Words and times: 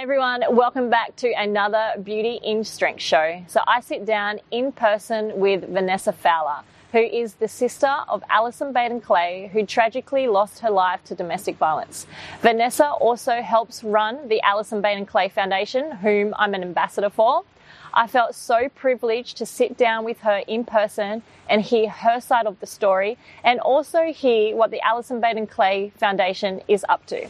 Hey 0.00 0.04
everyone, 0.04 0.42
welcome 0.52 0.88
back 0.88 1.14
to 1.16 1.30
another 1.36 1.92
Beauty 2.02 2.40
in 2.42 2.64
Strength 2.64 3.02
show. 3.02 3.44
So 3.48 3.60
I 3.66 3.80
sit 3.80 4.06
down 4.06 4.40
in 4.50 4.72
person 4.72 5.38
with 5.38 5.68
Vanessa 5.68 6.10
Fowler, 6.10 6.62
who 6.92 7.00
is 7.00 7.34
the 7.34 7.48
sister 7.48 7.94
of 8.08 8.24
Alison 8.30 8.72
Baden 8.72 9.02
Clay, 9.02 9.50
who 9.52 9.66
tragically 9.66 10.26
lost 10.26 10.60
her 10.60 10.70
life 10.70 11.04
to 11.04 11.14
domestic 11.14 11.58
violence. 11.58 12.06
Vanessa 12.40 12.88
also 12.92 13.42
helps 13.42 13.84
run 13.84 14.26
the 14.28 14.40
Alison 14.40 14.80
Baden 14.80 15.04
Clay 15.04 15.28
Foundation, 15.28 15.90
whom 15.90 16.32
I'm 16.38 16.54
an 16.54 16.62
ambassador 16.62 17.10
for. 17.10 17.42
I 17.92 18.06
felt 18.06 18.34
so 18.34 18.70
privileged 18.70 19.36
to 19.36 19.44
sit 19.44 19.76
down 19.76 20.06
with 20.06 20.20
her 20.20 20.42
in 20.48 20.64
person 20.64 21.22
and 21.46 21.60
hear 21.60 21.90
her 21.90 22.22
side 22.22 22.46
of 22.46 22.58
the 22.60 22.66
story 22.66 23.18
and 23.44 23.60
also 23.60 24.04
hear 24.04 24.56
what 24.56 24.70
the 24.70 24.80
Alison 24.80 25.20
Baden 25.20 25.46
Clay 25.46 25.92
Foundation 25.98 26.62
is 26.68 26.86
up 26.88 27.04
to. 27.08 27.28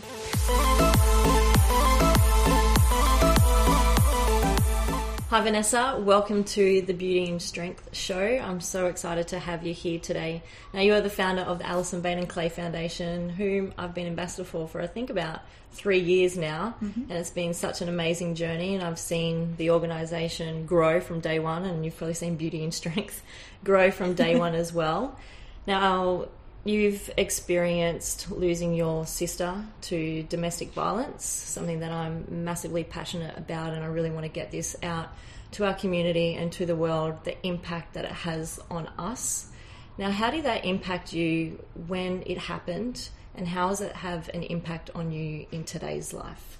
Hi, 5.30 5.40
Vanessa. 5.42 5.96
Welcome 5.96 6.42
to 6.42 6.82
the 6.82 6.92
Beauty 6.92 7.30
and 7.30 7.40
Strength 7.40 7.94
show. 7.94 8.20
I'm 8.20 8.60
so 8.60 8.86
excited 8.86 9.28
to 9.28 9.38
have 9.38 9.64
you 9.64 9.72
here 9.72 10.00
today. 10.00 10.42
Now, 10.74 10.80
you 10.80 10.92
are 10.94 11.00
the 11.00 11.08
founder 11.08 11.42
of 11.42 11.60
the 11.60 11.68
Alison 11.68 12.00
Baden 12.00 12.26
Clay 12.26 12.48
Foundation, 12.48 13.28
whom 13.30 13.72
I've 13.78 13.94
been 13.94 14.08
ambassador 14.08 14.42
for 14.42 14.66
for 14.66 14.80
I 14.80 14.88
think 14.88 15.08
about 15.08 15.42
three 15.70 16.00
years 16.00 16.36
now, 16.36 16.74
mm-hmm. 16.82 17.02
and 17.02 17.12
it's 17.12 17.30
been 17.30 17.54
such 17.54 17.80
an 17.80 17.88
amazing 17.88 18.34
journey. 18.34 18.74
And 18.74 18.82
I've 18.82 18.98
seen 18.98 19.54
the 19.56 19.70
organisation 19.70 20.66
grow 20.66 21.00
from 21.00 21.20
day 21.20 21.38
one, 21.38 21.64
and 21.64 21.84
you've 21.84 21.96
probably 21.96 22.14
seen 22.14 22.34
Beauty 22.34 22.64
and 22.64 22.74
Strength 22.74 23.22
grow 23.62 23.92
from 23.92 24.14
day 24.14 24.36
one 24.36 24.56
as 24.56 24.72
well. 24.72 25.16
Now, 25.64 26.26
you've 26.64 27.10
experienced 27.16 28.30
losing 28.30 28.74
your 28.74 29.06
sister 29.06 29.64
to 29.82 30.22
domestic 30.24 30.72
violence, 30.72 31.24
something 31.24 31.80
that 31.80 31.92
I'm 31.92 32.44
massively 32.44 32.84
passionate 32.84 33.36
about, 33.38 33.72
and 33.72 33.82
I 33.82 33.86
really 33.86 34.10
want 34.10 34.24
to 34.24 34.30
get 34.30 34.50
this 34.50 34.76
out 34.82 35.08
to 35.52 35.64
our 35.64 35.74
community 35.74 36.34
and 36.34 36.52
to 36.52 36.66
the 36.66 36.76
world 36.76 37.24
the 37.24 37.34
impact 37.46 37.94
that 37.94 38.04
it 38.04 38.12
has 38.12 38.60
on 38.70 38.88
us. 38.98 39.48
Now, 39.98 40.10
how 40.10 40.30
did 40.30 40.44
that 40.44 40.64
impact 40.64 41.12
you 41.12 41.64
when 41.86 42.22
it 42.26 42.38
happened, 42.38 43.08
and 43.34 43.48
how 43.48 43.68
does 43.68 43.80
it 43.80 43.92
have 43.92 44.28
an 44.34 44.42
impact 44.42 44.90
on 44.94 45.12
you 45.12 45.46
in 45.50 45.64
today's 45.64 46.12
life? 46.12 46.58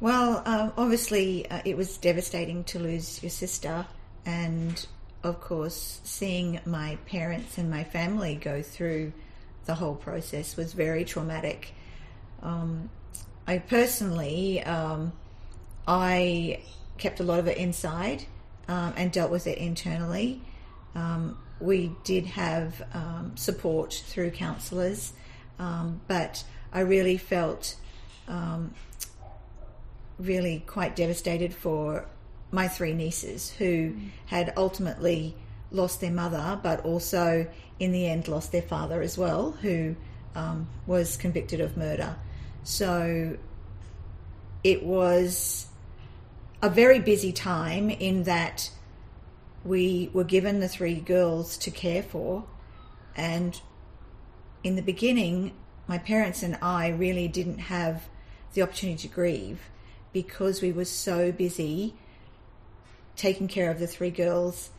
Well, 0.00 0.42
um, 0.44 0.72
obviously, 0.76 1.48
uh, 1.48 1.62
it 1.64 1.76
was 1.76 1.96
devastating 1.96 2.64
to 2.64 2.78
lose 2.78 3.22
your 3.22 3.30
sister, 3.30 3.86
and 4.26 4.86
of 5.24 5.40
course, 5.40 6.00
seeing 6.04 6.60
my 6.66 6.98
parents 7.06 7.56
and 7.56 7.70
my 7.70 7.82
family 7.82 8.34
go 8.34 8.62
through 8.62 9.12
the 9.64 9.74
whole 9.74 9.94
process 9.94 10.56
was 10.56 10.74
very 10.74 11.04
traumatic. 11.04 11.74
Um, 12.42 12.90
I 13.46 13.58
personally, 13.58 14.62
um, 14.62 15.12
I 15.88 16.60
kept 16.98 17.20
a 17.20 17.22
lot 17.22 17.38
of 17.38 17.48
it 17.48 17.56
inside 17.56 18.26
um, 18.68 18.92
and 18.96 19.10
dealt 19.10 19.30
with 19.30 19.46
it 19.46 19.56
internally. 19.56 20.42
Um, 20.94 21.38
we 21.58 21.92
did 22.04 22.26
have 22.26 22.82
um, 22.92 23.32
support 23.36 23.94
through 23.94 24.30
counsellors, 24.32 25.14
um, 25.58 26.02
but 26.06 26.44
I 26.72 26.80
really 26.80 27.16
felt 27.16 27.76
really 30.18 30.62
quite 30.66 30.94
devastated 30.96 31.52
for 31.52 32.06
my 32.54 32.68
three 32.68 32.94
nieces 32.94 33.50
who 33.50 33.90
mm. 33.90 34.08
had 34.26 34.52
ultimately 34.56 35.34
lost 35.70 36.00
their 36.00 36.12
mother, 36.12 36.58
but 36.62 36.84
also 36.84 37.46
in 37.80 37.90
the 37.90 38.06
end 38.06 38.28
lost 38.28 38.52
their 38.52 38.62
father 38.62 39.02
as 39.02 39.18
well, 39.18 39.50
who 39.50 39.96
um, 40.36 40.68
was 40.86 41.16
convicted 41.16 41.60
of 41.60 41.76
murder. 41.76 42.16
So 42.62 43.36
it 44.62 44.84
was 44.84 45.66
a 46.62 46.70
very 46.70 47.00
busy 47.00 47.32
time 47.32 47.90
in 47.90 48.22
that 48.22 48.70
we 49.64 50.10
were 50.12 50.24
given 50.24 50.60
the 50.60 50.68
three 50.68 51.00
girls 51.00 51.58
to 51.58 51.70
care 51.70 52.02
for, 52.02 52.44
and 53.16 53.60
in 54.62 54.76
the 54.76 54.82
beginning, 54.82 55.52
my 55.86 55.98
parents 55.98 56.42
and 56.42 56.56
I 56.62 56.88
really 56.88 57.28
didn't 57.28 57.58
have 57.58 58.08
the 58.54 58.62
opportunity 58.62 59.08
to 59.08 59.14
grieve 59.14 59.60
because 60.12 60.62
we 60.62 60.72
were 60.72 60.84
so 60.84 61.32
busy 61.32 61.94
taking 63.16 63.48
care 63.48 63.70
of 63.70 63.78
the 63.78 63.86
three 63.86 64.10
girls, 64.10 64.70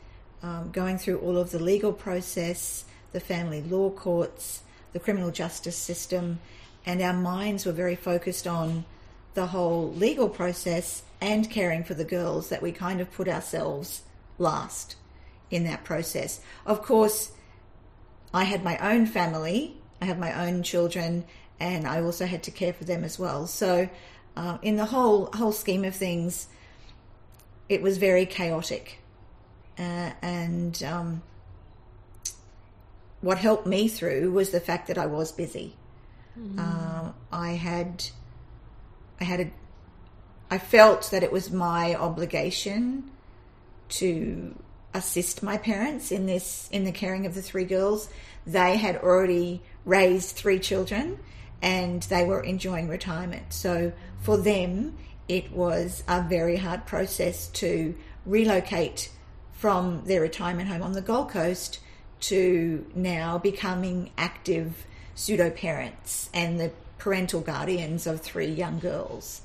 um, 0.43 0.69
going 0.71 0.97
through 0.97 1.19
all 1.19 1.37
of 1.37 1.51
the 1.51 1.59
legal 1.59 1.93
process, 1.93 2.85
the 3.13 3.19
family 3.19 3.61
law 3.61 3.89
courts, 3.89 4.61
the 4.93 4.99
criminal 4.99 5.31
justice 5.31 5.77
system, 5.77 6.39
and 6.85 7.01
our 7.01 7.13
minds 7.13 7.65
were 7.65 7.71
very 7.71 7.95
focused 7.95 8.45
on 8.47 8.85
the 9.33 9.47
whole 9.47 9.91
legal 9.93 10.29
process 10.29 11.03
and 11.21 11.49
caring 11.49 11.83
for 11.83 11.93
the 11.93 12.05
girls 12.05 12.49
that 12.49 12.61
we 12.61 12.71
kind 12.71 13.01
of 13.01 13.11
put 13.11 13.27
ourselves 13.27 14.03
last 14.37 14.95
in 15.51 15.63
that 15.63 15.83
process. 15.83 16.41
Of 16.65 16.81
course, 16.81 17.31
I 18.33 18.43
had 18.43 18.63
my 18.63 18.77
own 18.77 19.05
family, 19.05 19.77
I 20.01 20.05
have 20.05 20.19
my 20.19 20.47
own 20.47 20.63
children, 20.63 21.25
and 21.59 21.87
I 21.87 22.01
also 22.01 22.25
had 22.25 22.43
to 22.43 22.51
care 22.51 22.73
for 22.73 22.83
them 22.83 23.03
as 23.03 23.17
well. 23.17 23.47
So, 23.47 23.89
uh, 24.35 24.57
in 24.61 24.75
the 24.75 24.85
whole 24.85 25.29
whole 25.33 25.53
scheme 25.53 25.85
of 25.85 25.95
things, 25.95 26.47
it 27.69 27.81
was 27.81 27.97
very 27.97 28.25
chaotic. 28.25 28.99
Uh, 29.77 30.11
and 30.21 30.81
um, 30.83 31.21
what 33.21 33.37
helped 33.37 33.65
me 33.65 33.87
through 33.87 34.31
was 34.31 34.51
the 34.51 34.59
fact 34.59 34.87
that 34.87 34.97
I 34.97 35.05
was 35.05 35.31
busy. 35.31 35.75
Mm. 36.39 36.59
Uh, 36.59 37.11
I 37.31 37.51
had, 37.51 38.05
I 39.19 39.23
had 39.23 39.39
a, 39.41 39.51
I 40.49 40.57
felt 40.57 41.09
that 41.11 41.23
it 41.23 41.31
was 41.31 41.51
my 41.51 41.95
obligation 41.95 43.09
to 43.89 44.55
assist 44.93 45.43
my 45.43 45.57
parents 45.57 46.11
in 46.11 46.25
this, 46.25 46.69
in 46.71 46.85
the 46.85 46.91
caring 46.91 47.25
of 47.25 47.35
the 47.35 47.41
three 47.41 47.65
girls. 47.65 48.09
They 48.47 48.77
had 48.77 48.97
already 48.97 49.61
raised 49.83 50.35
three 50.35 50.59
children 50.59 51.19
and 51.61 52.03
they 52.03 52.23
were 52.23 52.41
enjoying 52.41 52.87
retirement. 52.87 53.51
So 53.51 53.91
for 54.21 54.37
them, 54.37 54.97
it 55.27 55.51
was 55.51 56.03
a 56.07 56.21
very 56.21 56.57
hard 56.57 56.85
process 56.85 57.47
to 57.47 57.95
relocate 58.25 59.09
from 59.53 60.03
their 60.05 60.21
retirement 60.21 60.69
home 60.69 60.83
on 60.83 60.93
the 60.93 61.01
Gold 61.01 61.29
Coast 61.29 61.79
to 62.21 62.85
now 62.95 63.37
becoming 63.37 64.11
active 64.17 64.85
pseudo 65.15 65.49
parents 65.49 66.29
and 66.33 66.59
the 66.59 66.71
parental 66.97 67.41
guardians 67.41 68.07
of 68.07 68.21
three 68.21 68.47
young 68.47 68.79
girls. 68.79 69.41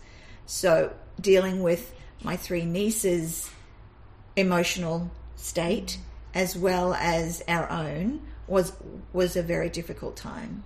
So, 0.47 0.93
dealing 1.21 1.63
with 1.63 1.95
my 2.23 2.37
three 2.37 2.65
nieces' 2.65 3.51
emotional 4.37 5.11
state 5.37 5.99
as 6.35 6.57
well 6.57 6.95
as 6.95 7.43
our 7.49 7.71
own 7.71 8.21
was 8.47 8.73
was 9.13 9.37
a 9.37 9.43
very 9.43 9.69
difficult 9.69 10.17
time. 10.17 10.65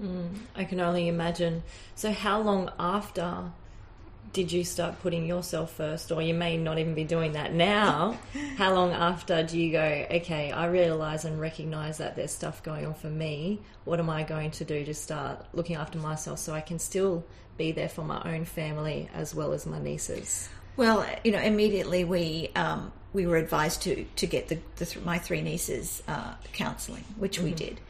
Mm, 0.00 0.28
I 0.54 0.64
can 0.64 0.80
only 0.80 1.08
imagine. 1.08 1.62
So, 1.94 2.12
how 2.12 2.40
long 2.40 2.70
after 2.78 3.50
did 4.32 4.52
you 4.52 4.64
start 4.64 5.00
putting 5.00 5.26
yourself 5.26 5.72
first, 5.72 6.12
or 6.12 6.20
you 6.22 6.34
may 6.34 6.56
not 6.56 6.78
even 6.78 6.94
be 6.94 7.04
doing 7.04 7.32
that 7.32 7.52
now? 7.52 8.18
How 8.56 8.74
long 8.74 8.92
after 8.92 9.42
do 9.42 9.58
you 9.58 9.72
go, 9.72 10.06
okay, 10.10 10.50
I 10.50 10.66
realize 10.66 11.24
and 11.24 11.40
recognize 11.40 11.98
that 11.98 12.16
there's 12.16 12.32
stuff 12.32 12.62
going 12.62 12.86
on 12.86 12.94
for 12.94 13.10
me? 13.10 13.60
What 13.84 14.00
am 14.00 14.10
I 14.10 14.22
going 14.22 14.50
to 14.52 14.64
do 14.64 14.84
to 14.84 14.94
start 14.94 15.44
looking 15.52 15.76
after 15.76 15.98
myself 15.98 16.38
so 16.38 16.52
I 16.52 16.60
can 16.60 16.78
still 16.78 17.24
be 17.56 17.72
there 17.72 17.88
for 17.88 18.02
my 18.02 18.22
own 18.24 18.44
family 18.44 19.10
as 19.14 19.34
well 19.34 19.52
as 19.52 19.66
my 19.66 19.78
nieces? 19.78 20.48
Well, 20.76 21.04
you 21.24 21.32
know, 21.32 21.40
immediately 21.40 22.04
we 22.04 22.50
um, 22.54 22.92
we 23.12 23.26
were 23.26 23.36
advised 23.36 23.82
to 23.82 24.04
to 24.04 24.26
get 24.26 24.48
the, 24.48 24.58
the 24.76 25.00
my 25.04 25.18
three 25.18 25.42
nieces 25.42 26.02
uh, 26.06 26.34
counselling, 26.52 27.04
which 27.16 27.36
mm-hmm. 27.36 27.46
we 27.46 27.54
did, 27.54 27.80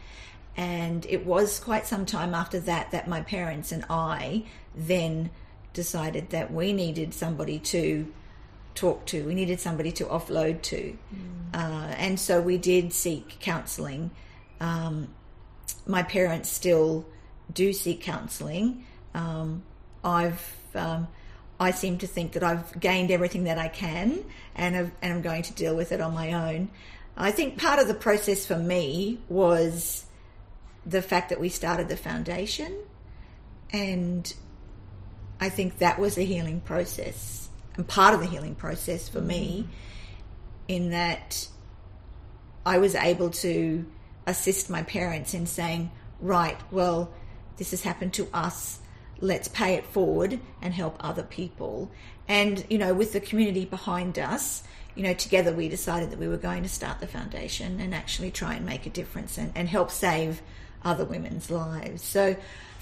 and 0.57 1.05
it 1.07 1.27
was 1.27 1.61
quite 1.61 1.87
some 1.87 2.07
time 2.07 2.35
after 2.35 2.59
that 2.61 2.93
that 2.93 3.07
my 3.07 3.21
parents 3.21 3.73
and 3.73 3.85
I 3.91 4.45
then 4.75 5.31
decided 5.73 6.31
that 6.31 6.53
we 6.53 6.73
needed 6.73 7.15
somebody 7.15 7.59
to 7.59 8.13
talk 8.75 9.07
to. 9.07 9.25
We 9.25 9.35
needed 9.35 9.61
somebody 9.61 9.93
to 9.93 10.05
offload 10.05 10.63
to. 10.63 10.97
Mm. 11.15 11.55
Uh, 11.55 11.95
and 11.97 12.19
so 12.21 12.41
we 12.41 12.59
did 12.59 12.93
seek 12.93 13.39
counselling. 13.41 14.11
Um, 14.61 15.09
my 15.87 16.03
parents 16.03 16.51
still 16.51 17.07
do 17.53 17.73
seek 17.73 18.03
counselling. 18.03 18.85
Um, 19.15 19.63
I've 20.05 20.57
um, 20.75 21.09
I 21.61 21.73
seem 21.73 21.99
to 21.99 22.07
think 22.07 22.33
that 22.33 22.45
I've 22.45 22.79
gained 22.79 23.11
everything 23.11 23.45
that 23.45 23.59
I 23.59 23.69
can, 23.69 24.25
and, 24.55 24.77
I've, 24.77 24.93
and 25.03 25.13
I'm 25.13 25.23
going 25.23 25.43
to 25.43 25.53
deal 25.53 25.75
with 25.75 25.91
it 25.91 26.01
on 26.01 26.15
my 26.15 26.33
own. 26.33 26.71
I 27.17 27.33
think 27.33 27.61
part 27.61 27.81
of 27.81 27.89
the 27.89 27.95
process 27.95 28.47
for 28.47 28.57
me 28.57 29.19
was 29.29 30.05
the 30.87 31.03
fact 31.03 31.31
that 31.31 31.41
we 31.41 31.49
started 31.49 31.89
the 31.89 31.97
foundation, 31.97 32.73
and 33.73 34.33
I 35.41 35.49
think 35.49 35.79
that 35.79 35.99
was 35.99 36.19
a 36.19 36.23
healing 36.23 36.61
process 36.61 37.49
and 37.79 37.87
part 37.87 38.13
of 38.13 38.21
the 38.21 38.27
healing 38.27 38.57
process 38.57 39.09
for 39.09 39.21
me 39.21 39.65
mm. 39.65 39.73
in 40.67 40.91
that 40.91 41.49
I 42.67 42.79
was 42.79 42.95
able 42.95 43.31
to 43.31 43.87
assist 44.27 44.69
my 44.69 44.83
parents 44.83 45.33
in 45.33 45.47
saying, 45.47 45.91
right, 46.21 46.59
well, 46.71 47.11
this 47.57 47.71
has 47.71 47.83
happened 47.83 48.13
to 48.15 48.29
us. 48.35 48.81
let's 49.21 49.49
pay 49.49 49.75
it 49.75 49.85
forward 49.85 50.39
and 50.63 50.73
help 50.73 50.97
other 51.01 51.25
people. 51.25 51.91
And, 52.29 52.65
you 52.71 52.79
know, 52.79 52.95
with 52.95 53.13
the 53.13 53.21
community 53.21 53.65
behind 53.65 54.17
us, 54.17 54.63
you 54.95 55.03
know, 55.03 55.15
together 55.15 55.53
we 55.53 55.69
decided 55.69 56.11
that 56.11 56.21
we 56.21 56.29
were 56.29 56.37
going 56.37 56.63
to 56.63 56.69
start 56.69 57.01
the 57.01 57.09
foundation 57.09 57.81
and 57.81 57.95
actually 57.95 58.31
try 58.31 58.55
and 58.55 58.65
make 58.65 58.87
a 58.87 58.91
difference 58.91 59.37
and, 59.37 59.51
and 59.57 59.69
help 59.69 59.91
save 59.91 60.41
other 60.85 61.05
women's 61.05 61.51
lives. 61.51 62.03
So 62.03 62.37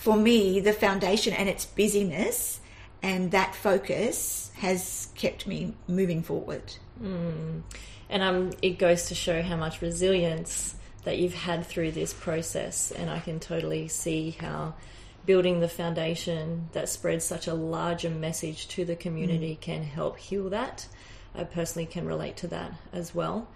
for 0.06 0.17
me, 0.17 0.61
the 0.61 0.73
foundation 0.73 1.32
and 1.32 1.49
its 1.49 1.67
busyness 1.67 2.61
and 3.03 3.32
that 3.32 3.56
focus 3.56 4.53
has 4.55 5.08
kept 5.17 5.49
me 5.49 5.75
moving 5.88 6.23
forward. 6.23 6.62
Mm. 7.03 7.62
And 8.08 8.23
um, 8.23 8.53
it 8.62 8.79
goes 8.79 9.06
to 9.06 9.17
show 9.17 9.43
how 9.43 9.56
much 9.56 9.82
resilience 9.82 10.76
that 11.03 11.19
you've 11.19 11.35
had 11.35 11.67
through 11.67 11.91
this 11.91 12.14
process. 12.14 12.93
And 12.93 13.11
I 13.11 13.19
can 13.19 13.41
totally 13.41 13.88
see 13.88 14.31
how 14.31 14.75
building 15.25 15.58
the 15.58 15.69
foundation 15.69 16.69
that 16.70 16.88
spreads 16.88 17.25
such 17.25 17.49
a 17.49 17.55
larger 17.55 18.09
message 18.09 18.69
to 18.69 18.85
the 18.85 18.94
community 18.94 19.56
mm. 19.56 19.61
can 19.61 19.82
help 19.82 20.19
heal 20.19 20.50
that. 20.50 20.87
I 21.35 21.43
personally 21.43 21.87
can 21.87 22.06
relate 22.06 22.37
to 22.37 22.47
that 22.47 22.70
as 22.93 23.12
well. 23.12 23.49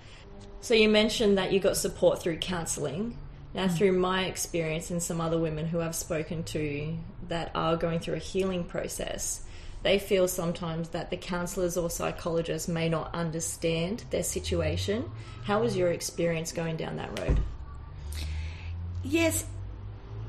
So 0.62 0.74
you 0.74 0.88
mentioned 0.88 1.38
that 1.38 1.52
you 1.52 1.60
got 1.60 1.76
support 1.76 2.20
through 2.20 2.38
counselling. 2.38 3.16
Now, 3.54 3.66
mm. 3.66 3.76
through 3.76 3.92
my 3.98 4.24
experience 4.24 4.90
and 4.90 5.02
some 5.02 5.20
other 5.20 5.38
women 5.38 5.66
who 5.66 5.80
I've 5.80 5.94
spoken 5.94 6.44
to 6.44 6.96
that 7.28 7.50
are 7.54 7.76
going 7.76 8.00
through 8.00 8.14
a 8.14 8.18
healing 8.18 8.64
process, 8.64 9.42
they 9.82 9.98
feel 9.98 10.28
sometimes 10.28 10.90
that 10.90 11.10
the 11.10 11.16
counsellors 11.16 11.76
or 11.76 11.88
psychologists 11.88 12.68
may 12.68 12.88
not 12.88 13.14
understand 13.14 14.04
their 14.10 14.22
situation. 14.22 15.10
How 15.44 15.60
was 15.60 15.76
your 15.76 15.90
experience 15.90 16.52
going 16.52 16.76
down 16.76 16.96
that 16.96 17.18
road? 17.18 17.40
Yes, 19.02 19.46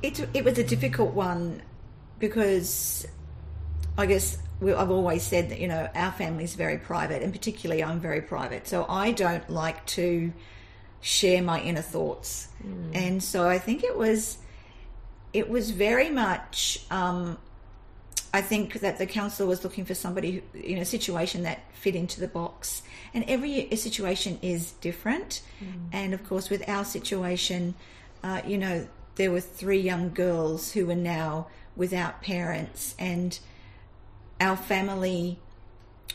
it, 0.01 0.25
it 0.33 0.45
was 0.45 0.57
a 0.57 0.63
difficult 0.63 1.13
one 1.13 1.61
because 2.17 3.05
I 3.97 4.05
guess 4.05 4.37
I've 4.61 4.91
always 4.91 5.23
said 5.23 5.49
that, 5.49 5.59
you 5.59 5.67
know, 5.67 5.89
our 5.93 6.11
family 6.11 6.43
is 6.43 6.55
very 6.55 6.77
private, 6.77 7.23
and 7.23 7.33
particularly 7.33 7.83
I'm 7.83 7.99
very 7.99 8.21
private. 8.21 8.67
So 8.67 8.85
I 8.87 9.11
don't 9.11 9.47
like 9.49 9.85
to 9.87 10.31
share 11.01 11.41
my 11.41 11.61
inner 11.61 11.81
thoughts. 11.81 12.47
Mm. 12.63 12.95
And 12.95 13.23
so 13.23 13.47
I 13.47 13.59
think 13.59 13.83
it 13.83 13.97
was, 13.97 14.37
it 15.33 15.49
was 15.49 15.71
very 15.71 16.09
much, 16.09 16.85
um, 16.89 17.37
I 18.33 18.41
think 18.41 18.79
that 18.79 18.97
the 18.97 19.05
counsellor 19.05 19.47
was 19.47 19.63
looking 19.63 19.83
for 19.83 19.93
somebody 19.93 20.41
in 20.53 20.77
a 20.77 20.85
situation 20.85 21.43
that 21.43 21.59
fit 21.73 21.95
into 21.95 22.21
the 22.21 22.27
box. 22.27 22.81
And 23.13 23.25
every 23.27 23.75
situation 23.75 24.39
is 24.41 24.71
different. 24.73 25.41
Mm. 25.61 25.89
And 25.91 26.13
of 26.13 26.23
course, 26.23 26.49
with 26.49 26.67
our 26.69 26.85
situation, 26.85 27.75
uh, 28.23 28.41
you 28.45 28.57
know, 28.57 28.87
there 29.15 29.31
were 29.31 29.41
three 29.41 29.79
young 29.79 30.13
girls 30.13 30.71
who 30.71 30.85
were 30.85 30.95
now 30.95 31.47
without 31.75 32.21
parents, 32.21 32.95
and 32.99 33.39
our 34.39 34.55
family 34.55 35.39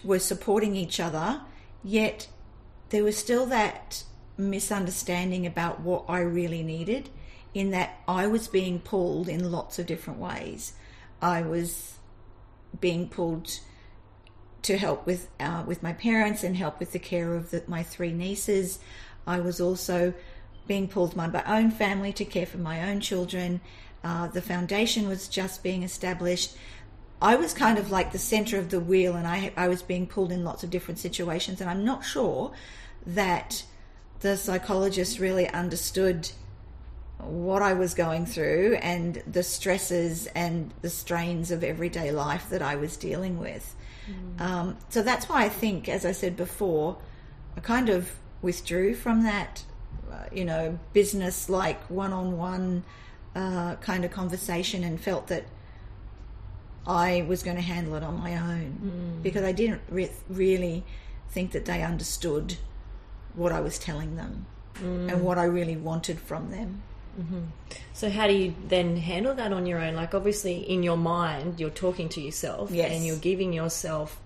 were 0.05 0.19
supporting 0.19 0.77
each 0.77 1.01
other, 1.01 1.41
yet 1.83 2.29
there 2.91 3.05
was 3.05 3.17
still 3.17 3.47
that 3.47 4.05
misunderstanding 4.37 5.47
about 5.47 5.81
what 5.81 6.05
I 6.09 6.21
really 6.21 6.63
needed, 6.63 7.09
in 7.55 7.71
that 7.71 8.01
I 8.07 8.27
was 8.27 8.49
being 8.49 8.81
pulled 8.81 9.29
in 9.29 9.51
lots 9.51 9.79
of 9.79 9.87
different 9.87 10.21
ways. 10.21 10.75
I 11.23 11.43
was 11.43 11.99
being 12.81 13.09
pulled 13.09 13.61
to 14.63 14.77
help 14.77 15.07
with 15.07 15.29
uh, 15.41 15.63
with 15.67 15.83
my 15.83 15.93
parents 15.93 16.43
and 16.43 16.57
help 16.57 16.81
with 16.81 16.93
the 16.93 16.99
care 16.99 17.35
of 17.35 17.51
the, 17.51 17.63
my 17.67 17.83
three 17.83 18.13
nieces. 18.13 18.79
I 19.27 19.41
was 19.41 19.61
also 19.61 20.13
being 20.67 20.89
pulled 20.89 21.15
by 21.15 21.29
my 21.29 21.45
own 21.45 21.71
family 21.71 22.13
to 22.15 22.25
care 22.25 22.47
for 22.47 22.59
my 22.59 22.91
own 22.91 23.01
children. 23.01 23.61
Uh, 24.03 24.27
the 24.29 24.43
foundation 24.43 25.09
was 25.09 25.29
just 25.29 25.63
being 25.63 25.83
established. 25.83 26.57
I 27.23 27.37
was 27.37 27.55
kind 27.55 27.79
of 27.79 27.91
like 27.91 28.13
the 28.13 28.19
center 28.19 28.59
of 28.59 28.69
the 28.69 28.81
wheel, 28.81 29.15
and 29.15 29.27
I 29.27 29.53
I 29.57 29.69
was 29.69 29.83
being 29.83 30.07
pulled 30.07 30.33
in 30.33 30.45
lots 30.45 30.65
of 30.65 30.71
different 30.71 30.99
situations. 30.99 31.61
And 31.61 31.71
I'm 31.71 31.85
not 31.85 32.05
sure 32.05 32.53
that 33.07 33.65
the 34.21 34.37
psychologist 34.37 35.19
really 35.19 35.49
understood 35.49 36.31
what 37.19 37.63
I 37.63 37.73
was 37.73 37.95
going 37.95 38.27
through 38.27 38.79
and 38.83 39.23
the 39.27 39.43
stresses 39.43 40.27
and 40.29 40.73
the 40.83 40.91
strains 40.91 41.51
of 41.51 41.65
everyday 41.65 42.11
life 42.11 42.51
that 42.51 42.63
I 42.63 42.77
was 42.77 42.97
dealing 42.97 43.39
with. 43.39 43.75
Mm. 44.09 44.41
Um, 44.41 44.77
so 44.91 45.03
that's 45.03 45.29
why 45.29 45.45
I 45.45 45.49
think, 45.49 45.89
as 45.89 46.05
I 46.05 46.13
said 46.13 46.37
before, 46.37 46.99
I 47.57 47.61
kind 47.61 47.89
of 47.89 48.13
withdrew 48.43 48.95
from 48.95 49.25
that, 49.25 49.65
uh, 50.13 50.25
you 50.33 50.45
know, 50.45 50.79
business 50.93 51.49
like 51.49 51.81
one 51.91 52.13
on 52.13 52.37
one 52.37 52.85
kind 53.35 54.05
of 54.05 54.11
conversation 54.11 54.83
and 54.83 54.99
felt 54.99 55.27
that 55.27 55.45
I 56.87 57.25
was 57.29 57.43
going 57.43 57.57
to 57.57 57.63
handle 57.63 57.95
it 57.97 58.03
on 58.03 58.19
my 58.19 58.37
own 58.37 59.19
mm. 59.19 59.23
because 59.23 59.43
I 59.43 59.53
didn't 59.53 59.83
re- 59.91 60.11
really 60.29 60.85
think 61.31 61.53
that 61.53 61.65
they 61.65 61.83
understood 61.83 62.57
what 63.37 63.53
I 63.53 63.61
was 63.61 63.79
telling 63.79 64.17
them 64.17 64.47
mm. 64.75 65.13
and 65.13 65.23
what 65.23 65.39
I 65.39 65.45
really 65.45 65.77
wanted 65.77 66.19
from 66.21 66.51
them. 66.51 66.83
Mm-hmm. 67.21 67.41
So, 67.95 68.11
how 68.11 68.27
do 68.27 68.35
you 68.35 68.55
then 68.69 68.97
handle 68.97 69.35
that 69.35 69.53
on 69.53 69.65
your 69.65 69.79
own? 69.81 69.95
Like, 69.95 70.15
obviously, 70.15 70.59
in 70.59 70.83
your 70.83 70.99
mind, 70.99 71.61
you're 71.61 71.71
talking 71.71 72.09
to 72.11 72.21
yourself 72.21 72.71
yes. 72.71 72.93
and 72.93 73.07
you're 73.07 73.17
giving 73.17 73.53
yourself 73.53 74.21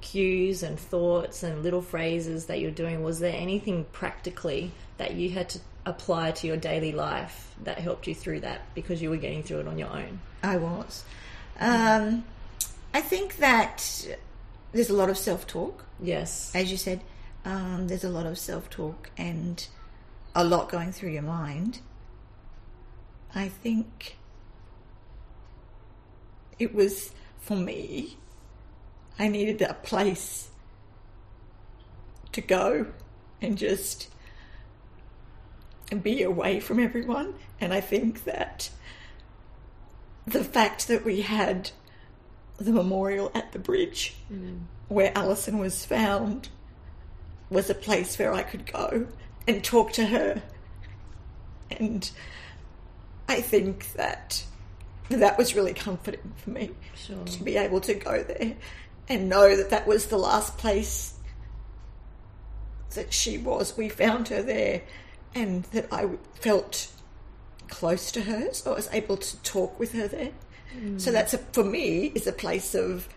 cues 0.00 0.62
and 0.62 0.78
thoughts 0.78 1.42
and 1.42 1.62
little 1.62 1.80
phrases 1.80 2.46
that 2.46 2.60
you're 2.60 2.70
doing. 2.70 3.02
Was 3.02 3.18
there 3.20 3.34
anything 3.34 3.84
practically 3.92 4.72
that 4.98 5.14
you 5.14 5.30
had 5.30 5.48
to 5.50 5.60
apply 5.86 6.32
to 6.32 6.46
your 6.46 6.56
daily 6.56 6.92
life 6.92 7.54
that 7.64 7.78
helped 7.78 8.06
you 8.06 8.14
through 8.14 8.40
that 8.40 8.60
because 8.74 9.00
you 9.00 9.10
were 9.10 9.16
getting 9.16 9.42
through 9.42 9.60
it 9.60 9.66
on 9.68 9.78
your 9.78 9.88
own? 9.88 10.20
I 10.42 10.58
was. 10.58 11.04
Um, 11.58 12.24
I 12.92 13.00
think 13.00 13.36
that 13.38 14.06
there's 14.72 14.90
a 14.90 14.94
lot 14.94 15.08
of 15.08 15.16
self 15.18 15.46
talk. 15.46 15.84
Yes. 16.00 16.52
As 16.54 16.70
you 16.70 16.76
said, 16.76 17.00
um, 17.44 17.88
there's 17.88 18.04
a 18.04 18.10
lot 18.10 18.26
of 18.26 18.38
self 18.38 18.68
talk 18.70 19.10
and 19.16 19.66
a 20.34 20.44
lot 20.44 20.68
going 20.68 20.92
through 20.92 21.10
your 21.10 21.22
mind. 21.22 21.80
I 23.34 23.48
think 23.48 24.16
it 26.58 26.74
was 26.74 27.12
for 27.38 27.56
me, 27.56 28.16
I 29.18 29.28
needed 29.28 29.62
a 29.62 29.74
place 29.74 30.50
to 32.32 32.40
go 32.40 32.86
and 33.40 33.56
just 33.56 34.08
be 36.02 36.22
away 36.22 36.60
from 36.60 36.78
everyone. 36.78 37.34
And 37.60 37.72
I 37.72 37.80
think 37.80 38.24
that 38.24 38.70
the 40.26 40.44
fact 40.44 40.88
that 40.88 41.04
we 41.04 41.22
had 41.22 41.70
the 42.58 42.72
memorial 42.72 43.30
at 43.34 43.52
the 43.52 43.58
bridge 43.58 44.16
mm. 44.30 44.60
where 44.88 45.12
Alison 45.16 45.58
was 45.58 45.84
found 45.84 46.48
was 47.50 47.70
a 47.70 47.74
place 47.74 48.18
where 48.18 48.32
I 48.32 48.42
could 48.42 48.70
go 48.70 49.06
and 49.46 49.64
talk 49.64 49.92
to 49.92 50.06
her 50.06 50.42
and 51.70 52.10
I 53.28 53.40
think 53.40 53.92
that 53.94 54.44
that 55.10 55.38
was 55.38 55.54
really 55.54 55.74
comforting 55.74 56.32
for 56.36 56.50
me 56.50 56.70
sure. 56.94 57.24
to 57.24 57.42
be 57.42 57.56
able 57.56 57.80
to 57.82 57.94
go 57.94 58.22
there 58.22 58.56
and 59.08 59.28
know 59.28 59.56
that 59.56 59.70
that 59.70 59.86
was 59.86 60.06
the 60.06 60.18
last 60.18 60.58
place 60.58 61.14
that 62.94 63.12
she 63.12 63.38
was. 63.38 63.76
We 63.76 63.88
found 63.88 64.28
her 64.28 64.42
there, 64.42 64.82
and 65.34 65.64
that 65.64 65.92
I 65.92 66.08
felt 66.34 66.90
close 67.68 68.10
to 68.12 68.22
her, 68.22 68.52
so 68.52 68.72
I 68.72 68.76
was 68.76 68.88
able 68.92 69.16
to 69.18 69.36
talk 69.42 69.78
with 69.78 69.92
her 69.92 70.08
there. 70.08 70.30
Mm. 70.76 71.00
So 71.00 71.12
that's 71.12 71.34
a, 71.34 71.38
for 71.38 71.64
me 71.64 72.12
is 72.14 72.26
a 72.26 72.32
place 72.32 72.74
of 72.74 73.08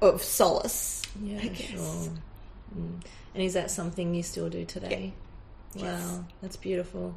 of 0.00 0.22
solace. 0.22 1.02
Yeah, 1.22 1.40
sure. 1.52 2.10
Mm. 2.76 3.00
And 3.34 3.42
is 3.42 3.54
that 3.54 3.70
something 3.70 4.14
you 4.14 4.22
still 4.22 4.48
do 4.48 4.64
today? 4.64 5.12
Yeah. 5.74 5.82
Wow, 5.82 5.88
yes. 5.88 6.20
that's 6.40 6.56
beautiful. 6.56 7.16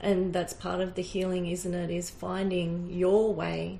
And 0.00 0.32
that's 0.32 0.52
part 0.52 0.80
of 0.80 0.96
the 0.96 1.02
healing 1.02 1.46
isn't 1.46 1.72
it 1.72 1.90
is 1.90 2.10
finding 2.10 2.90
your 2.92 3.32
way. 3.32 3.78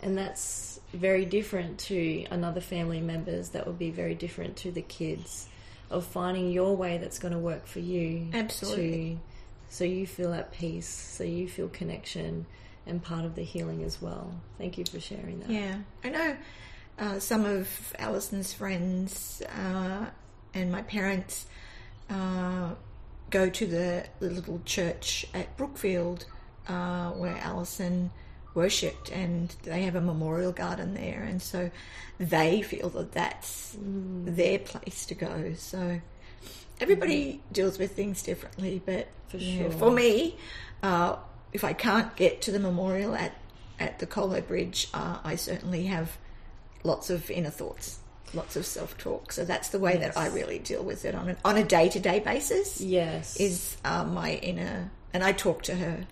And 0.00 0.16
that's 0.16 0.80
very 0.94 1.26
different 1.26 1.78
to 1.80 2.24
another 2.30 2.60
family 2.60 3.00
members. 3.00 3.50
That 3.50 3.66
would 3.66 3.78
be 3.78 3.90
very 3.90 4.14
different 4.14 4.56
to 4.58 4.70
the 4.70 4.82
kids. 4.82 5.46
Of 5.90 6.04
finding 6.04 6.50
your 6.50 6.76
way 6.76 6.98
that's 6.98 7.18
going 7.18 7.32
to 7.32 7.38
work 7.38 7.66
for 7.66 7.78
you 7.78 8.28
absolutely. 8.34 9.14
to, 9.14 9.74
so 9.74 9.84
you 9.84 10.06
feel 10.06 10.34
at 10.34 10.52
peace. 10.52 10.86
So 10.86 11.24
you 11.24 11.48
feel 11.48 11.68
connection 11.68 12.44
and 12.86 13.02
part 13.02 13.24
of 13.24 13.34
the 13.34 13.42
healing 13.42 13.82
as 13.82 14.00
well. 14.02 14.32
Thank 14.58 14.76
you 14.76 14.84
for 14.84 15.00
sharing 15.00 15.40
that. 15.40 15.50
Yeah. 15.50 15.78
I 16.04 16.08
know 16.10 16.36
uh, 16.98 17.18
some 17.20 17.44
of 17.44 17.94
alison's 17.98 18.52
friends 18.52 19.42
uh, 19.56 20.06
and 20.54 20.72
my 20.72 20.82
parents 20.82 21.46
uh, 22.10 22.70
go 23.30 23.48
to 23.50 23.66
the, 23.66 24.06
the 24.20 24.30
little 24.30 24.60
church 24.64 25.26
at 25.34 25.56
Brookfield 25.56 26.24
uh, 26.68 27.10
where 27.10 27.36
Alison 27.38 28.10
worshipped, 28.54 29.10
and 29.10 29.54
they 29.62 29.82
have 29.82 29.94
a 29.94 30.00
memorial 30.00 30.52
garden 30.52 30.94
there, 30.94 31.22
and 31.22 31.40
so 31.40 31.70
they 32.18 32.62
feel 32.62 32.88
that 32.90 33.12
that's 33.12 33.76
mm. 33.76 34.34
their 34.34 34.58
place 34.58 35.06
to 35.06 35.14
go. 35.14 35.52
So 35.56 36.00
everybody 36.80 37.34
mm. 37.34 37.52
deals 37.52 37.78
with 37.78 37.92
things 37.92 38.22
differently, 38.22 38.82
but 38.84 39.08
for, 39.28 39.38
sure. 39.38 39.70
for 39.70 39.90
me, 39.90 40.36
uh, 40.82 41.16
if 41.52 41.64
I 41.64 41.72
can't 41.72 42.14
get 42.16 42.42
to 42.42 42.50
the 42.50 42.58
memorial 42.58 43.14
at 43.14 43.32
at 43.80 44.00
the 44.00 44.06
Kholo 44.08 44.44
Bridge, 44.44 44.88
uh, 44.92 45.18
I 45.22 45.36
certainly 45.36 45.84
have 45.84 46.18
lots 46.82 47.10
of 47.10 47.30
inner 47.30 47.50
thoughts, 47.50 48.00
lots 48.34 48.56
of 48.56 48.66
self 48.66 48.96
talk. 48.98 49.32
So 49.32 49.44
that's 49.44 49.68
the 49.70 49.78
way 49.78 49.98
Yes. 49.98 50.14
that 50.14 50.20
I 50.20 50.28
really 50.28 50.58
deal 50.58 50.82
with 50.82 51.04
it 51.04 51.14
on 51.14 51.30
a, 51.30 51.36
on 51.44 51.56
a 51.56 51.64
day 51.64 51.88
to 51.88 52.00
day 52.00 52.20
basis. 52.20 52.80
Yes. 52.80 53.36
Is 53.38 53.76
uh, 53.84 54.04
my 54.04 54.34
inner, 54.34 54.90
and 55.12 55.22
I 55.24 55.32
talk 55.32 55.62
to 55.64 55.74
her. 55.74 56.06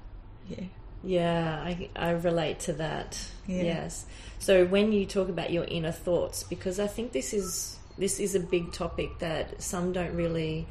Yeah. 0.49 0.64
Yeah, 1.04 1.62
I, 1.64 1.88
I 1.94 2.11
relate 2.11 2.61
to 2.61 2.73
that. 2.75 3.18
Yeah. 3.46 3.62
Yes. 3.62 4.06
So 4.38 4.64
when 4.66 4.92
you 4.92 5.06
talk 5.06 5.28
about 5.28 5.52
your 5.52 5.64
inner 5.64 5.92
thoughts, 5.92 6.42
because 6.42 6.80
I 6.80 6.87
think 6.88 7.12
this 7.12 7.32
is 7.32 7.78
this 7.99 8.18
is 8.18 8.35
a 8.35 8.40
big 8.40 8.73
topic 8.73 9.18
that 9.20 9.62
some 9.62 9.92
don't 9.92 10.14
really 10.14 10.66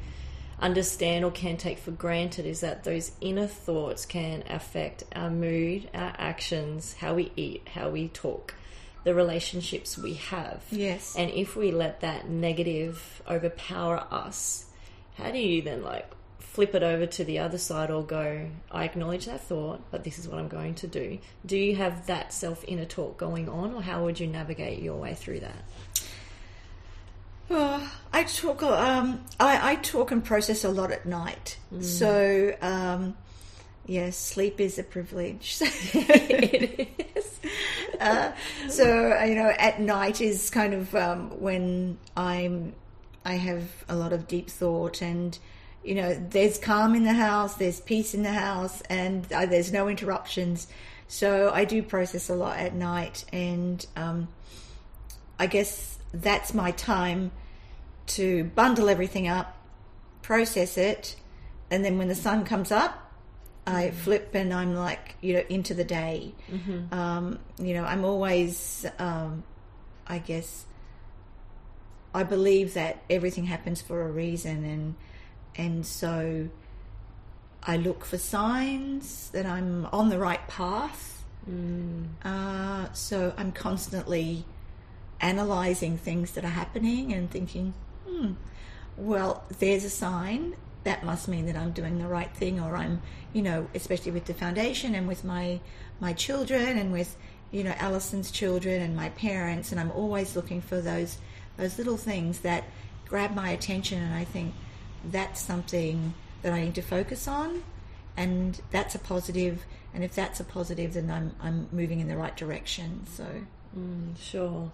understand 0.60 1.24
or 1.24 1.30
can 1.30 1.56
take 1.56 1.78
for 1.78 1.90
granted 1.90 2.46
is 2.46 2.60
that 2.60 2.84
those 2.84 3.12
inner 3.20 3.46
thoughts 3.46 4.06
can 4.06 4.42
affect 4.48 5.04
our 5.14 5.28
mood, 5.30 5.88
our 5.92 6.14
actions, 6.18 6.94
how 6.94 7.14
we 7.14 7.30
eat, 7.36 7.68
how 7.68 7.90
we 7.90 8.08
talk, 8.08 8.54
the 9.06 9.14
relationships 9.14 9.96
we 9.96 10.14
have. 10.14 10.64
Yes. 10.72 11.14
And 11.16 11.30
if 11.30 11.54
we 11.54 11.70
let 11.70 12.00
that 12.00 12.28
negative 12.28 13.22
overpower 13.30 14.04
us, 14.10 14.66
how 15.16 15.30
do 15.30 15.38
you 15.38 15.62
then 15.62 15.84
like 15.84 16.10
flip 16.40 16.74
it 16.74 16.82
over 16.82 17.06
to 17.06 17.24
the 17.24 17.38
other 17.38 17.56
side 17.56 17.92
or 17.92 18.02
go, 18.02 18.48
I 18.72 18.82
acknowledge 18.82 19.26
that 19.26 19.42
thought, 19.42 19.80
but 19.92 20.02
this 20.02 20.18
is 20.18 20.26
what 20.26 20.40
I'm 20.40 20.48
going 20.48 20.74
to 20.76 20.88
do? 20.88 21.20
Do 21.46 21.56
you 21.56 21.76
have 21.76 22.06
that 22.08 22.32
self 22.32 22.64
inner 22.66 22.84
talk 22.84 23.16
going 23.16 23.48
on, 23.48 23.74
or 23.74 23.80
how 23.80 24.02
would 24.02 24.18
you 24.18 24.26
navigate 24.26 24.82
your 24.82 24.96
way 24.96 25.14
through 25.14 25.38
that? 25.38 25.62
Oh, 27.48 27.92
I 28.12 28.24
talk. 28.24 28.60
Um, 28.64 29.24
I, 29.38 29.70
I 29.70 29.74
talk 29.76 30.10
and 30.10 30.24
process 30.24 30.64
a 30.64 30.68
lot 30.68 30.90
at 30.90 31.06
night. 31.06 31.58
So, 31.80 32.56
um, 32.60 33.16
yes, 33.86 34.16
sleep 34.16 34.60
is 34.60 34.80
a 34.80 34.82
privilege. 34.82 35.60
uh, 38.00 38.32
so 38.68 39.22
you 39.24 39.34
know, 39.34 39.52
at 39.58 39.80
night 39.80 40.20
is 40.20 40.50
kind 40.50 40.74
of 40.74 40.94
um, 40.94 41.40
when 41.40 41.98
I'm. 42.16 42.74
I 43.24 43.34
have 43.34 43.84
a 43.88 43.96
lot 43.96 44.12
of 44.12 44.28
deep 44.28 44.48
thought, 44.48 45.02
and 45.02 45.36
you 45.82 45.94
know, 45.94 46.14
there's 46.14 46.58
calm 46.58 46.94
in 46.94 47.04
the 47.04 47.12
house, 47.12 47.54
there's 47.54 47.80
peace 47.80 48.14
in 48.14 48.22
the 48.22 48.32
house, 48.32 48.82
and 48.82 49.30
uh, 49.32 49.46
there's 49.46 49.72
no 49.72 49.88
interruptions. 49.88 50.68
So 51.08 51.50
I 51.52 51.64
do 51.64 51.82
process 51.82 52.28
a 52.28 52.34
lot 52.34 52.58
at 52.58 52.74
night, 52.74 53.24
and 53.32 53.84
um, 53.96 54.28
I 55.38 55.46
guess 55.46 55.98
that's 56.12 56.54
my 56.54 56.72
time 56.72 57.30
to 58.08 58.44
bundle 58.44 58.88
everything 58.88 59.28
up, 59.28 59.56
process 60.22 60.76
it, 60.76 61.16
and 61.70 61.84
then 61.84 61.98
when 61.98 62.08
the 62.08 62.14
sun 62.14 62.44
comes 62.44 62.72
up, 62.72 63.05
I 63.66 63.90
flip 63.90 64.30
and 64.34 64.52
I'm 64.54 64.74
like, 64.74 65.16
you 65.20 65.34
know, 65.34 65.44
into 65.48 65.74
the 65.74 65.84
day. 65.84 66.32
Um, 66.94 67.38
you 67.58 67.74
know, 67.74 67.84
I'm 67.84 68.04
always, 68.04 68.86
um, 68.98 69.42
I 70.06 70.18
guess, 70.18 70.66
I 72.14 72.22
believe 72.22 72.74
that 72.74 73.02
everything 73.10 73.44
happens 73.46 73.82
for 73.82 74.02
a 74.02 74.10
reason, 74.10 74.64
and 74.64 74.94
and 75.56 75.84
so 75.84 76.48
I 77.62 77.76
look 77.76 78.04
for 78.04 78.18
signs 78.18 79.30
that 79.30 79.44
I'm 79.46 79.86
on 79.92 80.08
the 80.08 80.18
right 80.18 80.46
path. 80.48 81.24
Uh, 82.24 82.92
so 82.92 83.34
I'm 83.36 83.52
constantly 83.52 84.44
analyzing 85.20 85.98
things 85.98 86.32
that 86.32 86.44
are 86.44 86.48
happening 86.48 87.12
and 87.12 87.30
thinking, 87.30 87.74
hmm, 88.06 88.32
well, 88.96 89.44
there's 89.58 89.84
a 89.84 89.90
sign. 89.90 90.54
That 90.86 91.04
must 91.04 91.26
mean 91.26 91.46
that 91.46 91.56
I'm 91.56 91.72
doing 91.72 91.98
the 91.98 92.06
right 92.06 92.32
thing, 92.32 92.60
or 92.60 92.76
I'm, 92.76 93.02
you 93.32 93.42
know, 93.42 93.66
especially 93.74 94.12
with 94.12 94.26
the 94.26 94.34
foundation 94.34 94.94
and 94.94 95.08
with 95.08 95.24
my 95.24 95.58
my 95.98 96.12
children 96.12 96.78
and 96.78 96.92
with, 96.92 97.16
you 97.50 97.64
know, 97.64 97.74
Alison's 97.80 98.30
children 98.30 98.80
and 98.80 98.94
my 98.94 99.08
parents, 99.08 99.72
and 99.72 99.80
I'm 99.80 99.90
always 99.90 100.36
looking 100.36 100.60
for 100.60 100.80
those 100.80 101.18
those 101.56 101.76
little 101.76 101.96
things 101.96 102.40
that 102.40 102.62
grab 103.08 103.34
my 103.34 103.50
attention, 103.50 104.00
and 104.00 104.14
I 104.14 104.22
think 104.22 104.54
that's 105.04 105.40
something 105.40 106.14
that 106.42 106.52
I 106.52 106.60
need 106.60 106.76
to 106.76 106.82
focus 106.82 107.26
on, 107.26 107.64
and 108.16 108.60
that's 108.70 108.94
a 108.94 109.00
positive. 109.00 109.64
And 109.92 110.04
if 110.04 110.14
that's 110.14 110.38
a 110.38 110.44
positive, 110.44 110.94
then 110.94 111.10
I'm 111.10 111.34
I'm 111.42 111.68
moving 111.72 111.98
in 111.98 112.06
the 112.06 112.16
right 112.16 112.36
direction. 112.36 113.06
So. 113.08 113.26
Mm, 113.76 114.14
sure. 114.20 114.70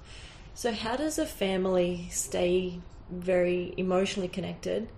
So, 0.55 0.73
how 0.73 0.97
does 0.97 1.19
a 1.19 1.25
family 1.25 2.09
stay 2.11 2.81
very 3.11 3.73
emotionally 3.79 4.29
connected 4.29 4.89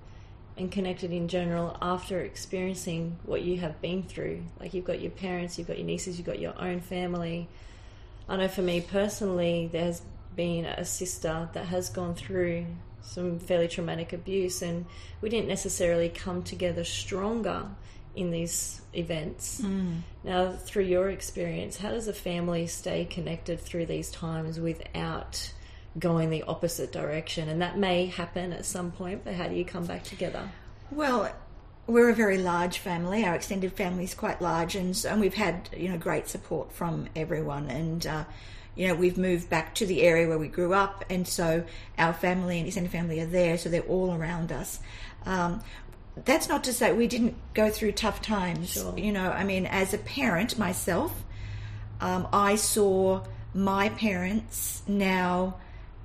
and 0.56 0.70
connected 0.70 1.12
in 1.12 1.28
general 1.28 1.76
after 1.82 2.20
experiencing 2.20 3.18
what 3.24 3.42
you 3.42 3.58
have 3.58 3.80
been 3.80 4.02
through? 4.02 4.42
Like, 4.60 4.74
you've 4.74 4.84
got 4.84 5.00
your 5.00 5.10
parents, 5.10 5.58
you've 5.58 5.68
got 5.68 5.78
your 5.78 5.86
nieces, 5.86 6.16
you've 6.16 6.26
got 6.26 6.38
your 6.38 6.54
own 6.60 6.80
family. 6.80 7.48
I 8.28 8.36
know 8.36 8.48
for 8.48 8.62
me 8.62 8.80
personally, 8.80 9.68
there's 9.70 10.02
been 10.36 10.64
a 10.64 10.84
sister 10.84 11.48
that 11.52 11.66
has 11.66 11.90
gone 11.90 12.14
through 12.14 12.66
some 13.02 13.38
fairly 13.38 13.68
traumatic 13.68 14.12
abuse, 14.12 14.62
and 14.62 14.86
we 15.20 15.28
didn't 15.28 15.48
necessarily 15.48 16.08
come 16.08 16.42
together 16.42 16.84
stronger 16.84 17.66
in 18.16 18.30
these 18.30 18.80
events. 18.94 19.60
Hmm. 19.60 19.96
Now, 20.22 20.52
through 20.52 20.84
your 20.84 21.10
experience, 21.10 21.76
how 21.76 21.90
does 21.90 22.08
a 22.08 22.12
family 22.12 22.66
stay 22.66 23.04
connected 23.04 23.60
through 23.60 23.86
these 23.86 24.10
times 24.10 24.58
without 24.60 25.52
going 25.98 26.30
the 26.30 26.42
opposite 26.44 26.92
direction? 26.92 27.48
And 27.48 27.62
that 27.62 27.78
may 27.78 28.06
happen 28.06 28.52
at 28.52 28.64
some 28.64 28.90
point, 28.92 29.24
but 29.24 29.34
how 29.34 29.48
do 29.48 29.54
you 29.54 29.64
come 29.64 29.86
back 29.86 30.04
together? 30.04 30.50
Well, 30.90 31.32
we're 31.86 32.08
a 32.08 32.14
very 32.14 32.38
large 32.38 32.78
family. 32.78 33.24
Our 33.24 33.34
extended 33.34 33.72
family 33.72 34.04
is 34.04 34.14
quite 34.14 34.40
large, 34.40 34.74
and, 34.74 34.96
so, 34.96 35.10
and 35.10 35.20
we've 35.20 35.34
had 35.34 35.68
you 35.76 35.88
know 35.88 35.98
great 35.98 36.28
support 36.28 36.72
from 36.72 37.08
everyone. 37.14 37.68
And 37.68 38.06
uh, 38.06 38.24
you 38.74 38.88
know 38.88 38.94
we've 38.94 39.18
moved 39.18 39.50
back 39.50 39.74
to 39.76 39.86
the 39.86 40.02
area 40.02 40.26
where 40.26 40.38
we 40.38 40.48
grew 40.48 40.72
up, 40.72 41.04
and 41.10 41.26
so 41.26 41.64
our 41.98 42.12
family 42.12 42.58
and 42.58 42.66
extended 42.66 42.90
family 42.90 43.20
are 43.20 43.26
there, 43.26 43.58
so 43.58 43.68
they're 43.68 43.82
all 43.82 44.14
around 44.14 44.50
us. 44.50 44.80
Um, 45.26 45.62
that's 46.24 46.48
not 46.48 46.64
to 46.64 46.72
say 46.72 46.92
we 46.92 47.08
didn't 47.08 47.34
go 47.54 47.70
through 47.70 47.92
tough 47.92 48.22
times. 48.22 48.72
Sure. 48.72 48.96
You 48.96 49.12
know, 49.12 49.30
I 49.30 49.44
mean, 49.44 49.66
as 49.66 49.92
a 49.92 49.98
parent 49.98 50.56
myself, 50.58 51.24
um, 52.00 52.28
I 52.32 52.54
saw 52.54 53.24
my 53.52 53.88
parents 53.90 54.82
now 54.86 55.56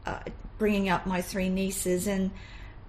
uh, 0.10 0.20
bringing 0.58 0.90
up 0.90 1.06
my 1.06 1.22
three 1.22 1.50
nieces, 1.50 2.08
and 2.08 2.32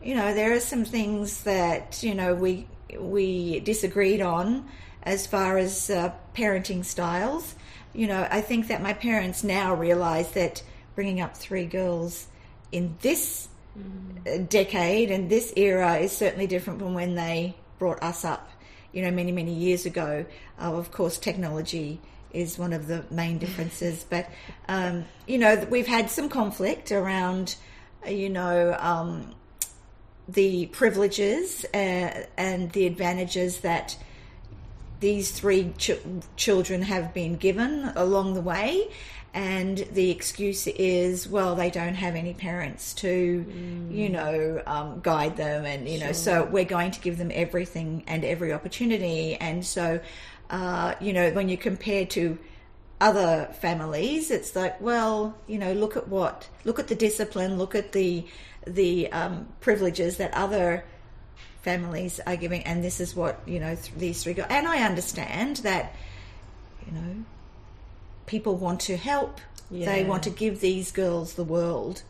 you 0.02 0.14
know, 0.14 0.34
there 0.34 0.52
are 0.52 0.60
some 0.60 0.84
things 0.84 1.42
that 1.42 2.02
you 2.02 2.14
know 2.14 2.34
we 2.34 2.66
we 2.98 3.60
disagreed 3.60 4.20
on 4.20 4.66
as 5.02 5.26
far 5.26 5.58
as 5.58 5.90
uh, 5.90 6.12
parenting 6.34 6.84
styles. 6.84 7.54
You 7.92 8.06
know, 8.06 8.26
I 8.30 8.40
think 8.40 8.68
that 8.68 8.82
my 8.82 8.92
parents 8.92 9.42
now 9.42 9.74
realize 9.74 10.32
that 10.32 10.62
bringing 10.94 11.20
up 11.20 11.36
three 11.36 11.66
girls 11.66 12.26
in 12.72 12.96
this 13.00 13.48
uh, 14.26 14.38
decade 14.48 15.10
and 15.10 15.28
this 15.30 15.52
era 15.56 15.96
is 15.96 16.16
certainly 16.16 16.46
different 16.46 16.78
from 16.78 16.94
when 16.94 17.14
they 17.14 17.56
brought 17.78 18.02
us 18.02 18.24
up, 18.24 18.50
you 18.92 19.02
know, 19.02 19.10
many, 19.10 19.32
many 19.32 19.54
years 19.54 19.86
ago. 19.86 20.24
Uh, 20.60 20.74
of 20.74 20.92
course, 20.92 21.18
technology 21.18 22.00
is 22.32 22.58
one 22.58 22.72
of 22.72 22.86
the 22.86 23.04
main 23.10 23.38
differences, 23.38 24.04
but, 24.10 24.28
um, 24.68 25.04
you 25.26 25.38
know, 25.38 25.66
we've 25.70 25.86
had 25.86 26.10
some 26.10 26.28
conflict 26.28 26.92
around, 26.92 27.56
uh, 28.06 28.10
you 28.10 28.28
know, 28.28 28.76
um, 28.78 29.34
the 30.28 30.66
privileges 30.66 31.64
uh, 31.74 32.24
and 32.36 32.70
the 32.72 32.86
advantages 32.86 33.60
that 33.60 33.96
these 35.00 35.32
three 35.32 35.72
ch- 35.78 35.92
children 36.36 36.82
have 36.82 37.12
been 37.14 37.36
given 37.36 37.90
along 37.96 38.34
the 38.34 38.40
way. 38.40 38.88
And 39.32 39.78
the 39.92 40.10
excuse 40.10 40.66
is, 40.66 41.28
well, 41.28 41.54
they 41.54 41.70
don't 41.70 41.94
have 41.94 42.16
any 42.16 42.34
parents 42.34 42.92
to, 42.94 43.08
you 43.88 44.08
know, 44.08 44.60
um, 44.66 45.00
guide 45.02 45.36
them. 45.36 45.64
And, 45.64 45.88
you 45.88 46.00
know, 46.00 46.10
so 46.10 46.44
we're 46.46 46.64
going 46.64 46.90
to 46.90 47.00
give 47.00 47.16
them 47.16 47.30
everything 47.32 48.02
and 48.08 48.24
every 48.24 48.52
opportunity. 48.52 49.36
And 49.36 49.64
so, 49.64 50.00
uh, 50.50 50.94
you 51.00 51.12
know, 51.12 51.30
when 51.30 51.48
you 51.48 51.56
compare 51.56 52.04
to 52.06 52.38
other 53.00 53.48
families, 53.60 54.30
it's 54.30 54.54
like, 54.54 54.80
well, 54.80 55.36
you 55.46 55.58
know, 55.58 55.72
look 55.72 55.96
at 55.96 56.08
what, 56.08 56.48
look 56.64 56.78
at 56.78 56.88
the 56.88 56.94
discipline, 56.94 57.56
look 57.56 57.74
at 57.74 57.92
the, 57.92 58.26
the 58.66 59.10
um, 59.12 59.48
privileges 59.60 60.18
that 60.18 60.34
other 60.34 60.84
families 61.62 62.20
are 62.26 62.36
giving, 62.36 62.62
and 62.64 62.82
this 62.82 63.00
is 63.00 63.14
what 63.14 63.40
you 63.46 63.60
know 63.60 63.74
th- 63.74 63.94
these 63.96 64.22
three 64.22 64.34
go. 64.34 64.44
And 64.48 64.66
I 64.66 64.82
understand 64.82 65.58
that 65.58 65.94
you 66.86 66.92
know 66.92 67.24
people 68.26 68.56
want 68.56 68.80
to 68.80 68.96
help. 68.96 69.40
They 69.70 70.02
want 70.04 70.24
to 70.24 70.30
give 70.30 70.60
these 70.60 70.90
girls 70.90 71.34
the 71.34 71.44
world 71.44 72.02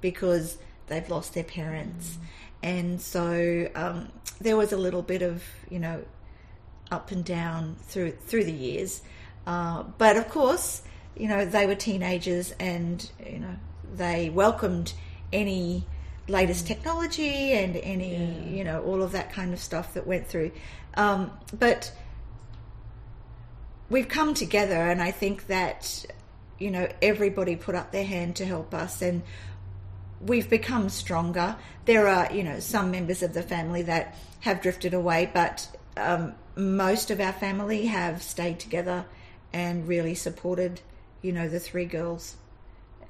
because 0.00 0.56
they've 0.86 1.08
lost 1.08 1.34
their 1.34 1.44
parents, 1.44 2.18
and 2.62 3.00
so 3.00 3.68
um, 3.74 4.08
there 4.40 4.56
was 4.56 4.72
a 4.72 4.76
little 4.76 5.02
bit 5.02 5.22
of 5.22 5.42
you 5.70 5.78
know 5.78 6.04
up 6.90 7.10
and 7.10 7.24
down 7.24 7.76
through 7.82 8.12
through 8.12 8.44
the 8.44 8.52
years. 8.52 9.02
Uh, 9.46 9.82
but 9.98 10.16
of 10.16 10.28
course, 10.28 10.82
you 11.16 11.28
know 11.28 11.44
they 11.44 11.66
were 11.66 11.74
teenagers, 11.74 12.52
and 12.58 13.10
you 13.24 13.38
know 13.38 13.56
they 13.94 14.30
welcomed 14.30 14.92
any 15.32 15.84
latest 16.28 16.66
technology 16.66 17.52
and 17.52 17.76
any 17.76 18.16
Yeah. 18.16 18.56
you 18.56 18.64
know, 18.64 18.82
all 18.82 19.02
of 19.02 19.12
that 19.12 19.32
kind 19.32 19.52
of 19.54 19.58
stuff 19.60 19.94
that 19.94 20.06
went 20.06 20.28
through. 20.28 20.50
Um, 20.94 21.30
but 21.58 21.90
we've 23.88 24.08
come 24.08 24.34
together, 24.34 24.76
and 24.76 25.00
I 25.02 25.10
think 25.10 25.46
that 25.46 26.04
you 26.58 26.70
know 26.70 26.88
everybody 27.00 27.56
put 27.56 27.74
up 27.74 27.92
their 27.92 28.04
hand 28.04 28.36
to 28.36 28.44
help 28.44 28.74
us, 28.74 29.00
and 29.02 29.22
we've 30.20 30.50
become 30.50 30.88
stronger. 30.88 31.56
There 31.84 32.08
are 32.08 32.32
you 32.32 32.42
know 32.44 32.60
some 32.60 32.90
members 32.90 33.22
of 33.22 33.32
the 33.34 33.42
family 33.42 33.82
that 33.82 34.16
have 34.40 34.60
drifted 34.60 34.94
away, 34.94 35.30
but 35.32 35.68
um, 35.96 36.34
most 36.58 37.10
of 37.10 37.20
our 37.20 37.32
family 37.32 37.86
have 37.86 38.22
stayed 38.22 38.58
together 38.58 39.06
and 39.52 39.86
really 39.86 40.14
supported 40.14 40.80
you 41.22 41.32
know 41.32 41.48
the 41.48 41.60
three 41.60 41.84
girls, 41.84 42.36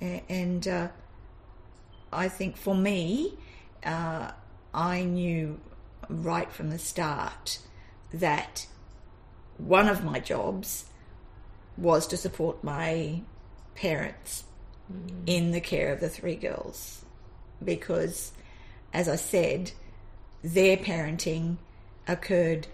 and 0.01 0.67
uh, 0.69 0.89
I 2.13 2.29
think 2.29 2.57
for 2.57 2.75
me, 2.75 3.37
uh, 3.85 4.33
I 4.73 5.03
knew 5.03 5.61
right 6.09 6.51
from 6.51 6.71
the 6.71 6.79
start 6.79 7.59
that 8.13 8.67
one 9.59 9.89
of 9.89 10.05
my 10.05 10.21
jobs 10.21 10.87
was 11.77 12.07
to 12.09 12.17
support 12.17 12.65
my 12.65 13.21
parents 13.75 14.45
in 15.27 15.51
the 15.51 15.61
care 15.61 15.93
of 15.93 16.01
the 16.01 16.09
three 16.09 16.37
girls. 16.37 17.05
Because, 17.63 18.33
as 18.93 19.09
I 19.09 19.17
said, 19.17 19.73
their 20.43 20.77
parenting 20.77 21.59
occurred 22.07 22.69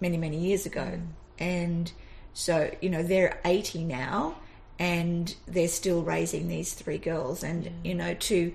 many, 0.00 0.16
many 0.16 0.38
years 0.38 0.66
ago. 0.66 0.80
Mm. 0.80 1.06
And 1.38 1.92
so, 2.32 2.70
you 2.80 2.90
know, 2.90 3.02
they're 3.02 3.40
80 3.44 3.84
now 3.84 4.36
and 4.78 5.34
they're 5.46 5.68
still 5.68 6.02
raising 6.02 6.48
these 6.48 6.74
three 6.74 6.98
girls. 6.98 7.42
And, 7.42 7.64
mm. 7.64 7.72
you 7.84 7.94
know, 7.94 8.14
to, 8.14 8.52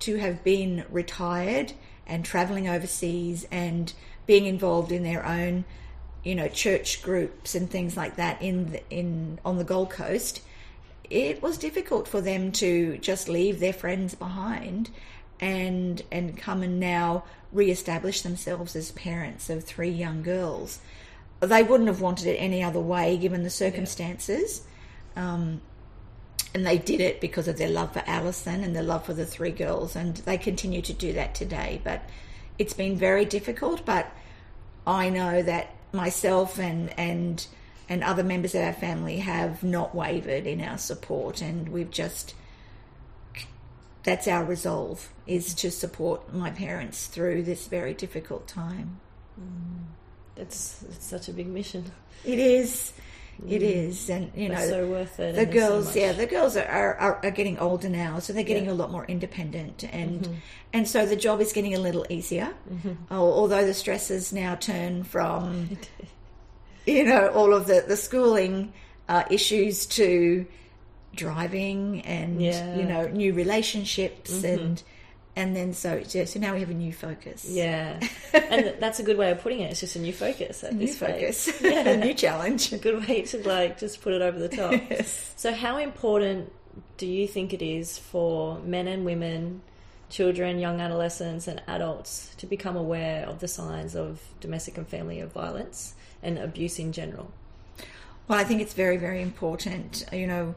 to 0.00 0.16
have 0.16 0.42
been 0.44 0.84
retired 0.90 1.72
and 2.06 2.24
traveling 2.24 2.68
overseas 2.68 3.46
and 3.50 3.92
being 4.26 4.46
involved 4.46 4.92
in 4.92 5.02
their 5.02 5.24
own, 5.24 5.64
you 6.24 6.34
know, 6.34 6.48
church 6.48 7.02
groups 7.02 7.54
and 7.54 7.70
things 7.70 7.96
like 7.96 8.16
that 8.16 8.40
in 8.42 8.72
the, 8.72 8.90
in 8.90 9.38
on 9.44 9.58
the 9.58 9.64
Gold 9.64 9.90
Coast, 9.90 10.42
it 11.08 11.42
was 11.42 11.58
difficult 11.58 12.06
for 12.06 12.20
them 12.20 12.52
to 12.52 12.98
just 12.98 13.28
leave 13.28 13.58
their 13.58 13.72
friends 13.72 14.14
behind 14.14 14.90
and 15.40 16.02
and 16.12 16.36
come 16.36 16.62
and 16.62 16.78
now 16.78 17.24
re-establish 17.52 18.22
themselves 18.22 18.76
as 18.76 18.92
parents 18.92 19.50
of 19.50 19.64
three 19.64 19.90
young 19.90 20.22
girls. 20.22 20.78
They 21.40 21.62
wouldn't 21.62 21.88
have 21.88 22.00
wanted 22.00 22.26
it 22.26 22.36
any 22.36 22.62
other 22.62 22.80
way 22.80 23.16
given 23.16 23.42
the 23.42 23.50
circumstances. 23.50 24.62
Um, 25.16 25.60
and 26.54 26.66
they 26.66 26.78
did 26.78 27.00
it 27.00 27.20
because 27.20 27.48
of 27.48 27.58
their 27.58 27.68
love 27.68 27.92
for 27.92 28.02
Alison 28.06 28.64
and 28.64 28.74
their 28.74 28.82
love 28.82 29.04
for 29.04 29.14
the 29.14 29.26
three 29.26 29.52
girls, 29.52 29.94
and 29.94 30.16
they 30.18 30.36
continue 30.36 30.82
to 30.82 30.92
do 30.92 31.12
that 31.12 31.34
today. 31.34 31.80
But 31.84 32.02
it's 32.58 32.74
been 32.74 32.96
very 32.96 33.24
difficult. 33.24 33.86
But 33.86 34.10
I 34.86 35.10
know 35.10 35.42
that 35.42 35.74
myself 35.92 36.58
and 36.58 36.96
and 36.98 37.46
and 37.88 38.04
other 38.04 38.22
members 38.22 38.54
of 38.54 38.62
our 38.62 38.72
family 38.72 39.18
have 39.18 39.62
not 39.62 39.94
wavered 39.94 40.46
in 40.46 40.60
our 40.60 40.78
support, 40.78 41.40
and 41.40 41.68
we've 41.68 41.90
just 41.90 42.34
that's 44.02 44.26
our 44.28 44.44
resolve 44.44 45.08
is 45.26 45.54
to 45.54 45.70
support 45.70 46.32
my 46.34 46.50
parents 46.50 47.06
through 47.06 47.42
this 47.44 47.66
very 47.66 47.94
difficult 47.94 48.46
time. 48.48 48.98
It's, 50.36 50.82
it's 50.88 51.04
such 51.06 51.28
a 51.28 51.32
big 51.32 51.46
mission. 51.48 51.84
It 52.24 52.38
is. 52.38 52.92
It 53.48 53.62
is, 53.62 54.10
and 54.10 54.30
you 54.34 54.50
know, 54.50 54.60
so 54.68 54.86
worth 54.86 55.18
it. 55.18 55.34
the 55.34 55.46
there's 55.46 55.48
so 55.64 55.70
girls 55.70 55.96
yeah 55.96 56.12
the 56.12 56.26
girls 56.26 56.58
are, 56.58 56.66
are, 56.94 57.20
are 57.24 57.30
getting 57.30 57.58
older 57.58 57.88
now 57.88 58.18
so 58.18 58.34
they're 58.34 58.42
getting 58.42 58.66
Yeah. 58.66 58.72
a 58.72 58.74
lot 58.74 58.90
more 58.90 59.06
independent 59.06 59.82
and 59.90 60.20
Mm-hmm. 60.24 60.34
and 60.74 60.86
so 60.86 61.06
the 61.06 61.16
job 61.16 61.40
is 61.40 61.54
getting 61.54 61.74
a 61.74 61.78
little 61.78 62.04
easier 62.10 62.52
Al- 63.10 63.32
although 63.32 63.64
the 63.64 63.72
stresses 63.72 64.30
now 64.30 64.56
turn 64.56 65.04
from 65.04 65.70
you 66.86 67.02
know 67.02 67.28
all 67.28 67.54
of 67.54 67.66
the 67.66 67.82
the 67.88 67.96
schooling 67.96 68.74
uh, 69.08 69.24
issues 69.30 69.86
to 69.86 70.44
driving 71.24 72.00
and 72.02 72.40
Yeah. 72.42 72.52
Mm-hmm. 72.62 72.80
you 72.80 72.86
know 72.92 73.02
new 73.08 73.32
relationships 73.34 74.42
and 74.44 74.82
and 75.36 75.54
then 75.56 75.72
so 75.72 76.02
yeah, 76.14 76.24
so 76.24 76.40
now 76.40 76.52
we 76.54 76.60
have 76.60 76.70
a 76.70 76.74
new 76.86 76.92
focus 76.92 77.46
Yeah, 77.48 78.00
and 78.52 78.74
that's 78.80 78.98
a 78.98 79.04
good 79.08 79.16
way 79.22 79.30
of 79.30 79.38
putting 79.40 79.60
it. 79.60 79.70
It's 79.70 79.80
just 79.80 79.96
a 79.96 80.00
new 80.00 80.12
focus 80.12 80.64
at 80.64 80.72
new 80.74 80.86
this 80.86 80.98
focus 80.98 81.36
phase. 81.62 81.86
a 81.86 81.96
new 81.96 82.14
challenge 82.14 82.72
a 82.72 82.78
good 82.78 82.98
way 83.06 83.22
to 83.22 83.36
like 83.54 83.78
just 83.78 84.02
put 84.02 84.12
it 84.12 84.22
over 84.22 84.38
the 84.38 84.48
top. 84.48 84.72
Yes. 84.90 85.32
So, 85.36 85.48
how 85.64 85.74
important 85.78 86.50
do 87.02 87.06
you 87.06 87.26
think 87.34 87.52
it 87.58 87.62
is 87.78 87.96
for 88.10 88.58
men 88.76 88.86
and 88.88 89.04
women, 89.04 89.62
children, 90.16 90.58
young 90.58 90.80
adolescents, 90.80 91.46
and 91.50 91.58
adults 91.66 92.34
to 92.40 92.46
become 92.46 92.76
aware 92.76 93.24
of 93.30 93.38
the 93.38 93.48
signs 93.48 93.94
of 93.94 94.20
domestic 94.40 94.76
and 94.78 94.86
family 94.88 95.20
violence 95.22 95.94
and 96.22 96.38
abuse 96.38 96.78
in 96.78 96.90
general? 96.92 97.28
Well, 98.26 98.38
I 98.38 98.44
think 98.44 98.60
it's 98.64 98.74
very, 98.74 98.96
very 98.96 99.22
important. 99.22 100.04
You 100.12 100.26
know, 100.26 100.54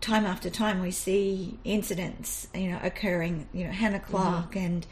time 0.00 0.24
after 0.26 0.50
time 0.50 0.80
we 0.80 0.90
see 0.90 1.58
incidents, 1.64 2.48
you 2.54 2.70
know, 2.70 2.78
occurring. 2.82 3.48
You 3.52 3.64
know, 3.64 3.72
Hannah 3.72 3.98
mm-hmm. 3.98 4.10
Clarke 4.10 4.56
and 4.56 4.86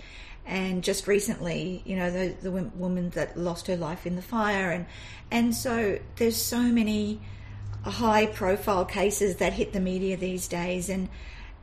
and 0.47 0.85
just 0.85 1.09
recently, 1.09 1.83
you 1.85 1.97
know, 1.97 2.11
the 2.11 2.35
the 2.40 2.51
woman 2.51 3.11
that 3.11 3.37
lost 3.37 3.66
her 3.66 3.77
life 3.77 4.07
in 4.07 4.16
the 4.16 4.23
fire, 4.23 4.71
and 4.71 4.87
and 5.31 5.55
so 5.55 5.99
there's 6.16 6.37
so 6.37 6.61
many 6.61 7.21
high 7.85 8.27
profile 8.27 8.85
cases 8.85 9.37
that 9.37 9.53
hit 9.53 9.73
the 9.73 9.81
media 9.81 10.16
these 10.16 10.47
days, 10.47 10.88
and 10.88 11.09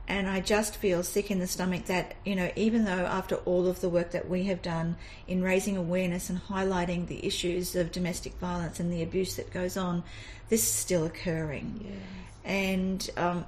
and 0.06 0.28
I 0.28 0.40
just 0.40 0.76
feel 0.76 1.02
sick 1.02 1.30
in 1.30 1.38
the 1.38 1.46
stomach 1.46 1.86
that 1.86 2.14
you 2.26 2.36
know 2.36 2.50
even 2.56 2.84
though 2.84 3.06
after 3.06 3.36
all 3.36 3.66
of 3.66 3.80
the 3.80 3.88
work 3.88 4.10
that 4.10 4.28
we 4.28 4.44
have 4.44 4.60
done 4.60 4.96
in 5.26 5.42
raising 5.42 5.78
awareness 5.78 6.28
and 6.28 6.38
highlighting 6.42 7.06
the 7.06 7.26
issues 7.26 7.74
of 7.74 7.90
domestic 7.90 8.34
violence 8.34 8.80
and 8.80 8.92
the 8.92 9.02
abuse 9.02 9.36
that 9.36 9.50
goes 9.50 9.78
on, 9.78 10.04
this 10.50 10.62
is 10.62 10.70
still 10.70 11.04
occurring, 11.06 12.00
and 12.44 13.08
um, 13.16 13.46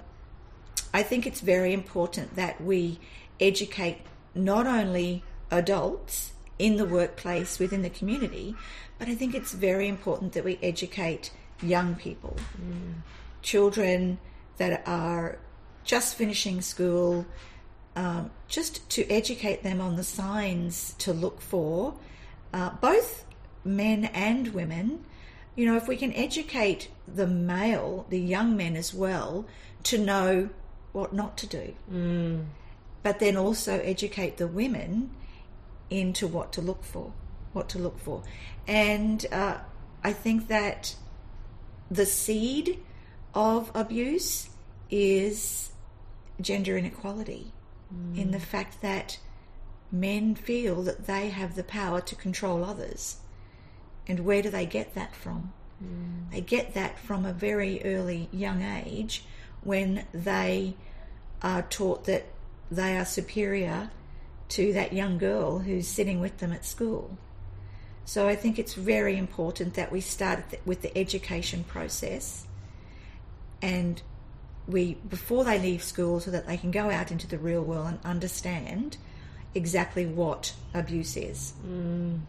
I 0.95 1.03
think 1.03 1.27
it's 1.27 1.41
very 1.41 1.73
important 1.73 2.37
that 2.37 2.61
we 2.61 2.99
educate 3.41 3.99
not 4.35 4.67
only 4.67 5.23
adults 5.51 6.33
in 6.59 6.77
the 6.77 6.87
workplace 6.87 7.59
within 7.59 7.83
the 7.83 7.91
community, 7.91 8.55
but 8.99 9.09
I 9.09 9.15
think 9.15 9.35
it's 9.35 9.53
very 9.53 9.89
important 9.89 10.33
that 10.33 10.45
we 10.45 10.59
educate 10.63 11.31
young 11.63 11.95
people, 11.95 12.37
children 13.43 14.19
that 14.57 14.83
are 14.87 15.39
just 15.85 16.17
finishing 16.17 16.63
school, 16.63 17.27
um, 17.95 18.31
just 18.49 18.89
to 18.91 19.09
educate 19.11 19.63
them 19.63 19.81
on 19.81 19.97
the 19.97 20.05
signs 20.05 20.95
to 20.99 21.13
look 21.13 21.41
for, 21.41 21.95
uh, 22.53 22.71
both 22.81 23.25
men 23.65 24.07
and 24.07 24.49
women. 24.49 25.05
You 25.57 25.67
know, 25.67 25.77
if 25.77 25.89
we 25.89 25.97
can 25.97 26.13
educate 26.13 26.91
the 27.09 27.27
male, 27.27 28.07
the 28.11 28.21
young 28.21 28.57
men 28.57 28.77
as 28.77 28.93
well, 28.95 29.47
to 29.85 29.99
know 29.99 30.51
what 30.93 31.13
not 31.13 31.37
to 31.39 31.47
do, 31.47 31.75
but 33.03 33.19
then 33.19 33.37
also 33.37 33.79
educate 33.81 34.37
the 34.37 34.47
women 34.47 35.11
into 35.91 36.27
what 36.27 36.53
to 36.53 36.61
look 36.61 36.85
for, 36.85 37.13
what 37.53 37.69
to 37.71 37.79
look 37.79 37.99
for. 37.99 38.23
And 38.67 39.25
uh, 39.33 39.59
I 40.05 40.13
think 40.13 40.49
that 40.49 40.95
the 41.91 42.07
seed 42.07 42.79
of 43.35 43.71
abuse 43.75 44.51
is 44.91 45.71
gender 46.41 46.77
inequality 46.77 47.53
in 48.17 48.31
the 48.33 48.41
fact 48.41 48.83
that 48.83 49.19
men 49.93 50.35
feel 50.35 50.83
that 50.83 51.07
they 51.07 51.29
have 51.29 51.55
the 51.55 51.63
power 51.63 52.01
to 52.01 52.15
control 52.17 52.65
others. 52.65 53.19
And 54.09 54.21
where 54.21 54.43
do 54.43 54.51
they 54.51 54.67
get 54.67 54.95
that 54.95 55.15
from? 55.15 55.53
Mm. 55.83 56.31
They 56.33 56.41
get 56.41 56.75
that 56.75 56.99
from 56.99 57.25
a 57.25 57.33
very 57.33 57.83
early 57.85 58.29
young 58.33 58.63
age 58.63 59.25
when 59.63 60.07
they 60.13 60.75
are 61.43 61.63
taught 61.63 62.05
that 62.05 62.27
they 62.71 62.97
are 62.97 63.05
superior 63.05 63.91
to 64.49 64.73
that 64.73 64.93
young 64.93 65.19
girl 65.19 65.59
who's 65.59 65.89
sitting 65.89 66.21
with 66.21 66.39
them 66.39 66.53
at 66.53 66.65
school. 66.65 67.19
So 68.05 68.29
I 68.29 68.37
think 68.37 68.59
it's 68.59 68.75
very 68.75 69.17
important 69.17 69.75
that 69.75 69.91
we 69.91 70.01
start 70.01 70.45
with 70.65 70.83
the 70.83 70.97
education 70.97 71.65
process 71.65 72.47
and 73.61 74.01
we 74.69 74.95
before 75.09 75.45
they 75.45 75.59
leave 75.59 75.83
school 75.83 76.21
so 76.21 76.31
that 76.31 76.47
they 76.47 76.57
can 76.57 76.71
go 76.71 76.91
out 76.91 77.11
into 77.11 77.27
the 77.27 77.39
real 77.39 77.63
world 77.63 77.87
and 77.89 77.99
understand 78.05 78.97
exactly 79.55 80.07
what 80.07 80.53
abuse 80.75 81.17
is. 81.17 81.53
Mm. 81.67 82.21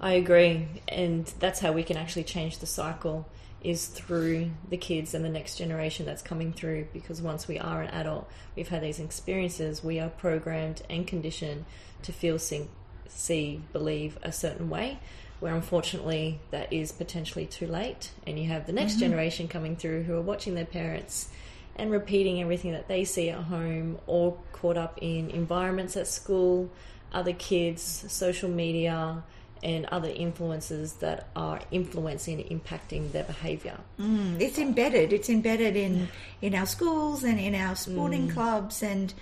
I 0.00 0.12
agree, 0.12 0.68
and 0.88 1.26
that's 1.38 1.60
how 1.60 1.72
we 1.72 1.82
can 1.82 1.96
actually 1.96 2.24
change 2.24 2.58
the 2.58 2.66
cycle 2.66 3.26
is 3.62 3.86
through 3.86 4.50
the 4.68 4.76
kids 4.76 5.14
and 5.14 5.24
the 5.24 5.28
next 5.28 5.56
generation 5.56 6.06
that's 6.06 6.22
coming 6.22 6.52
through. 6.52 6.86
Because 6.92 7.20
once 7.22 7.48
we 7.48 7.58
are 7.58 7.82
an 7.82 7.88
adult, 7.88 8.28
we've 8.54 8.68
had 8.68 8.82
these 8.82 9.00
experiences, 9.00 9.82
we 9.82 9.98
are 9.98 10.08
programmed 10.08 10.82
and 10.88 11.06
conditioned 11.06 11.64
to 12.02 12.12
feel, 12.12 12.38
see, 12.38 12.68
see 13.08 13.62
believe 13.72 14.18
a 14.22 14.30
certain 14.30 14.68
way, 14.70 14.98
where 15.40 15.54
unfortunately 15.54 16.38
that 16.50 16.72
is 16.72 16.92
potentially 16.92 17.46
too 17.46 17.66
late. 17.66 18.10
And 18.26 18.38
you 18.38 18.46
have 18.48 18.66
the 18.66 18.72
next 18.72 18.92
mm-hmm. 18.92 19.00
generation 19.00 19.48
coming 19.48 19.76
through 19.76 20.04
who 20.04 20.14
are 20.14 20.22
watching 20.22 20.54
their 20.54 20.66
parents 20.66 21.28
and 21.74 21.90
repeating 21.90 22.40
everything 22.40 22.72
that 22.72 22.88
they 22.88 23.04
see 23.04 23.30
at 23.30 23.44
home 23.44 23.98
or 24.06 24.36
caught 24.52 24.76
up 24.76 24.98
in 25.00 25.30
environments 25.30 25.96
at 25.96 26.06
school, 26.06 26.70
other 27.12 27.32
kids, 27.32 28.04
social 28.08 28.48
media, 28.48 29.22
and 29.62 29.86
other 29.86 30.08
influences 30.08 30.94
that 30.94 31.28
are 31.34 31.60
influencing 31.70 32.40
and 32.40 32.62
impacting 32.62 33.12
their 33.12 33.24
behaviour. 33.24 33.78
Mm, 33.98 34.40
it's 34.40 34.58
embedded. 34.58 35.12
It's 35.12 35.28
embedded 35.28 35.76
in 35.76 36.08
in 36.42 36.54
our 36.54 36.66
schools 36.66 37.24
and 37.24 37.38
in 37.38 37.54
our 37.54 37.74
sporting 37.74 38.28
mm. 38.28 38.32
clubs, 38.32 38.82
and 38.82 39.12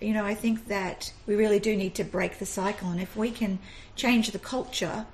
you 0.00 0.12
know, 0.12 0.24
I 0.24 0.34
think 0.34 0.68
that 0.68 1.12
we 1.26 1.34
really 1.34 1.60
do 1.60 1.76
need 1.76 1.94
to 1.96 2.04
break 2.04 2.38
the 2.38 2.46
cycle. 2.46 2.90
And 2.90 3.00
if 3.00 3.16
we 3.16 3.30
can 3.30 3.58
change 3.96 4.30
the 4.30 4.38
culture 4.38 5.06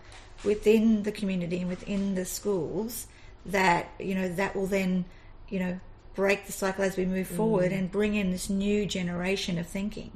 within 0.44 1.02
the 1.02 1.12
community 1.12 1.60
and 1.60 1.68
within 1.68 2.14
the 2.14 2.24
schools, 2.24 3.06
that 3.44 3.90
you 3.98 4.14
know, 4.14 4.28
that 4.28 4.54
will 4.54 4.66
then 4.66 5.04
you 5.48 5.58
know 5.58 5.80
break 6.14 6.46
the 6.46 6.52
cycle 6.52 6.84
as 6.84 6.96
we 6.96 7.04
move 7.04 7.28
mm. 7.28 7.36
forward 7.36 7.72
and 7.72 7.90
bring 7.90 8.14
in 8.14 8.30
this 8.30 8.48
new 8.48 8.86
generation 8.86 9.58
of 9.58 9.66
thinking. 9.66 10.12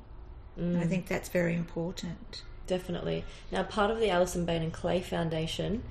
And 0.57 0.79
I 0.79 0.85
mm. 0.85 0.89
think 0.89 1.09
that's 1.09 1.29
very 1.29 1.55
important. 1.55 2.43
Definitely. 2.67 3.25
Now, 3.53 3.63
part 3.63 3.91
of 3.91 3.99
the 3.99 4.11
Alison 4.11 4.45
Baden 4.45 4.71
Clay 4.71 5.01
Foundation, 5.01 5.83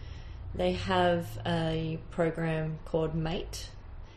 they 0.55 0.73
have 0.73 1.27
a 1.45 1.99
program 2.11 2.79
called 2.85 3.15
MATE, 3.15 3.69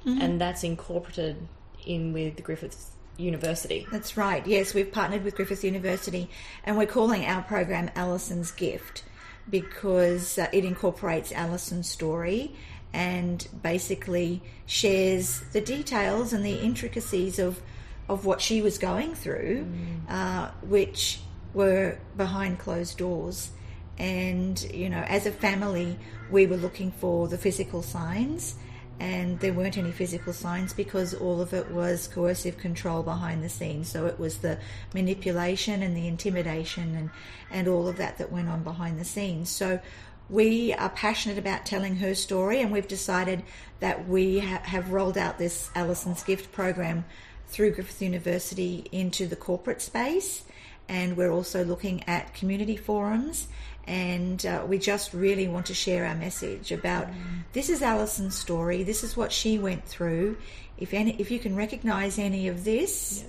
and 0.05 0.41
that's 0.41 0.63
incorporated 0.63 1.49
in 1.85 2.13
with 2.13 2.43
Griffiths 2.43 2.91
University. 3.17 3.87
That's 3.91 4.17
right. 4.17 4.47
Yes, 4.47 4.75
we've 4.75 4.91
partnered 4.91 5.25
with 5.25 5.35
Griffiths 5.35 5.65
University 5.65 6.29
and 6.65 6.77
we're 6.77 6.87
calling 6.87 7.25
our 7.25 7.43
program 7.43 7.91
Alison's 7.97 8.51
Gift 8.53 9.05
because 9.49 10.39
uh, 10.39 10.49
it 10.53 10.65
incorporates 10.65 11.33
Alison's 11.33 11.89
story 11.89 12.55
and 12.93 13.47
basically 13.63 14.43
shares 14.67 15.41
the 15.53 15.61
details 15.61 16.33
and 16.33 16.45
the 16.45 16.59
intricacies 16.59 17.39
of, 17.39 17.61
of 18.09 18.25
what 18.25 18.41
she 18.41 18.63
was 18.63 18.79
going 18.79 19.15
through, 19.15 19.67
uh, 20.09 20.51
which 20.63 21.21
were 21.57 21.99
behind 22.17 22.59
closed 22.59 22.99
doors. 22.99 23.51
And, 23.99 24.61
you 24.73 24.91
know, 24.91 25.03
as 25.09 25.25
a 25.25 25.33
family, 25.33 25.99
we 26.31 26.47
were 26.47 26.59
looking 26.59 26.93
for 26.93 27.29
the 27.29 27.39
physical 27.39 27.83
signs 27.83 28.57
and 28.99 29.41
there 29.41 29.53
weren't 29.53 29.77
any 29.77 29.91
physical 29.91 30.33
signs 30.33 30.73
because 30.73 31.15
all 31.15 31.41
of 31.41 31.53
it 31.53 31.71
was 31.71 32.09
coercive 32.09 32.59
control 32.59 33.03
behind 33.03 33.43
the 33.43 33.49
scenes. 33.49 33.89
So 33.89 34.07
it 34.07 34.19
was 34.19 34.39
the 34.39 34.59
manipulation 34.95 35.83
and 35.83 35.97
the 35.97 36.07
intimidation 36.07 36.95
and, 36.95 37.11
and 37.51 37.69
all 37.69 37.89
of 37.89 37.97
that 37.97 38.19
that 38.19 38.31
went 38.31 38.49
on 38.49 38.63
behind 38.63 38.99
the 38.99 39.05
scenes. 39.05 39.49
So 39.51 39.81
we 40.29 40.75
are 40.75 40.91
passionate 40.91 41.39
about 41.39 41.65
telling 41.65 41.97
her 41.97 42.15
story, 42.15 42.61
and 42.61 42.73
we've 42.73 42.89
decided 42.89 43.45
that 43.81 44.09
we 44.09 44.41
ha- 44.41 44.63
have 44.65 44.91
rolled 44.91 45.17
out 45.17 45.39
this 45.39 45.71
Alison's 45.75 46.23
Gift 46.25 46.51
program 46.53 47.05
through 47.49 47.73
Griffith 47.73 48.03
University 48.03 48.89
into 48.91 49.27
the 49.27 49.37
corporate 49.37 49.81
space. 49.81 50.43
And 50.89 51.17
we're 51.17 51.31
also 51.33 51.65
looking 51.65 52.05
at 52.09 52.33
community 52.35 52.77
forums 52.77 53.49
and 53.89 54.45
uh, 54.45 54.65
we 54.67 54.79
just 54.79 55.13
really 55.15 55.47
want 55.47 55.67
to 55.67 55.75
share 55.75 56.05
our 56.07 56.15
message 56.15 56.73
about 56.73 57.07
this 57.53 57.69
is 57.69 57.83
Alison's 57.83 58.37
story. 58.37 58.83
This 58.83 59.05
is 59.05 59.17
what 59.17 59.31
she 59.33 59.59
went 59.59 59.85
through. 59.85 60.37
If 60.79 60.93
any, 60.93 61.13
if 61.21 61.31
you 61.31 61.39
can 61.39 61.55
recognise 61.57 62.19
any 62.19 62.49
of 62.49 62.65
this, 62.65 63.25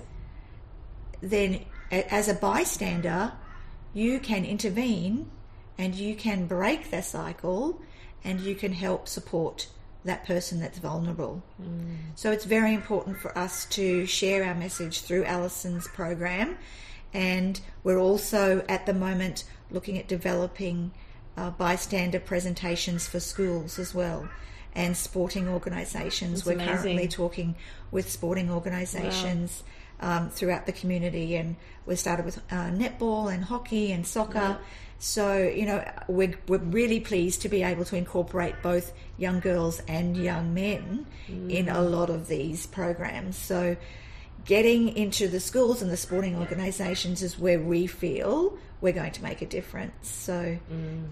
then 1.20 1.64
a- 1.90 2.12
as 2.12 2.28
a 2.28 2.34
bystander, 2.34 3.32
you 3.94 4.18
can 4.20 4.44
intervene 4.44 5.30
and 5.78 5.94
you 5.94 6.14
can 6.14 6.46
break 6.46 6.90
the 6.90 7.02
cycle 7.02 7.80
and 8.24 8.40
you 8.40 8.54
can 8.54 8.72
help 8.72 9.06
support 9.08 9.68
that 10.04 10.24
person 10.26 10.60
that's 10.60 10.78
vulnerable. 10.78 11.42
So 12.14 12.30
it's 12.32 12.44
very 12.44 12.72
important 12.74 13.18
for 13.18 13.36
us 13.36 13.64
to 13.66 14.06
share 14.06 14.44
our 14.44 14.54
message 14.54 15.02
through 15.02 15.24
Alison's 15.24 15.86
program. 15.88 16.56
And 17.12 17.60
we're 17.82 17.98
also 17.98 18.64
at 18.68 18.86
the 18.86 18.94
moment 18.94 19.44
looking 19.70 19.98
at 19.98 20.08
developing 20.08 20.92
uh, 21.36 21.50
bystander 21.50 22.20
presentations 22.20 23.06
for 23.06 23.20
schools 23.20 23.78
as 23.78 23.94
well 23.94 24.28
and 24.74 24.96
sporting 24.96 25.48
organisations. 25.48 26.40
That's 26.40 26.46
We're 26.46 26.52
amazing. 26.52 26.76
currently 26.76 27.08
talking 27.08 27.54
with 27.90 28.10
sporting 28.10 28.50
organisations 28.50 29.62
um, 30.00 30.30
throughout 30.30 30.66
the 30.66 30.72
community, 30.72 31.36
and 31.36 31.56
we 31.86 31.96
started 31.96 32.24
with 32.24 32.38
uh, 32.50 32.70
netball 32.70 33.32
and 33.32 33.44
hockey 33.44 33.92
and 33.92 34.06
soccer. 34.06 34.58
So 35.00 35.38
you 35.38 35.66
know 35.66 35.88
we're 36.08 36.34
we're 36.48 36.58
really 36.58 37.00
pleased 37.00 37.42
to 37.42 37.48
be 37.48 37.62
able 37.62 37.84
to 37.86 37.96
incorporate 37.96 38.62
both 38.62 38.92
young 39.16 39.40
girls 39.40 39.80
and 39.88 40.16
young 40.16 40.54
men 40.54 41.06
in 41.28 41.68
a 41.68 41.80
lot 41.80 42.10
of 42.10 42.28
these 42.28 42.66
programs. 42.66 43.36
So 43.36 43.76
getting 44.48 44.96
into 44.96 45.28
the 45.28 45.38
schools 45.38 45.82
and 45.82 45.90
the 45.90 45.96
sporting 45.96 46.34
organisations 46.36 47.22
is 47.22 47.38
where 47.38 47.60
we 47.60 47.86
feel 47.86 48.56
we're 48.80 48.94
going 48.94 49.12
to 49.12 49.22
make 49.22 49.42
a 49.42 49.46
difference. 49.46 50.08
So 50.08 50.58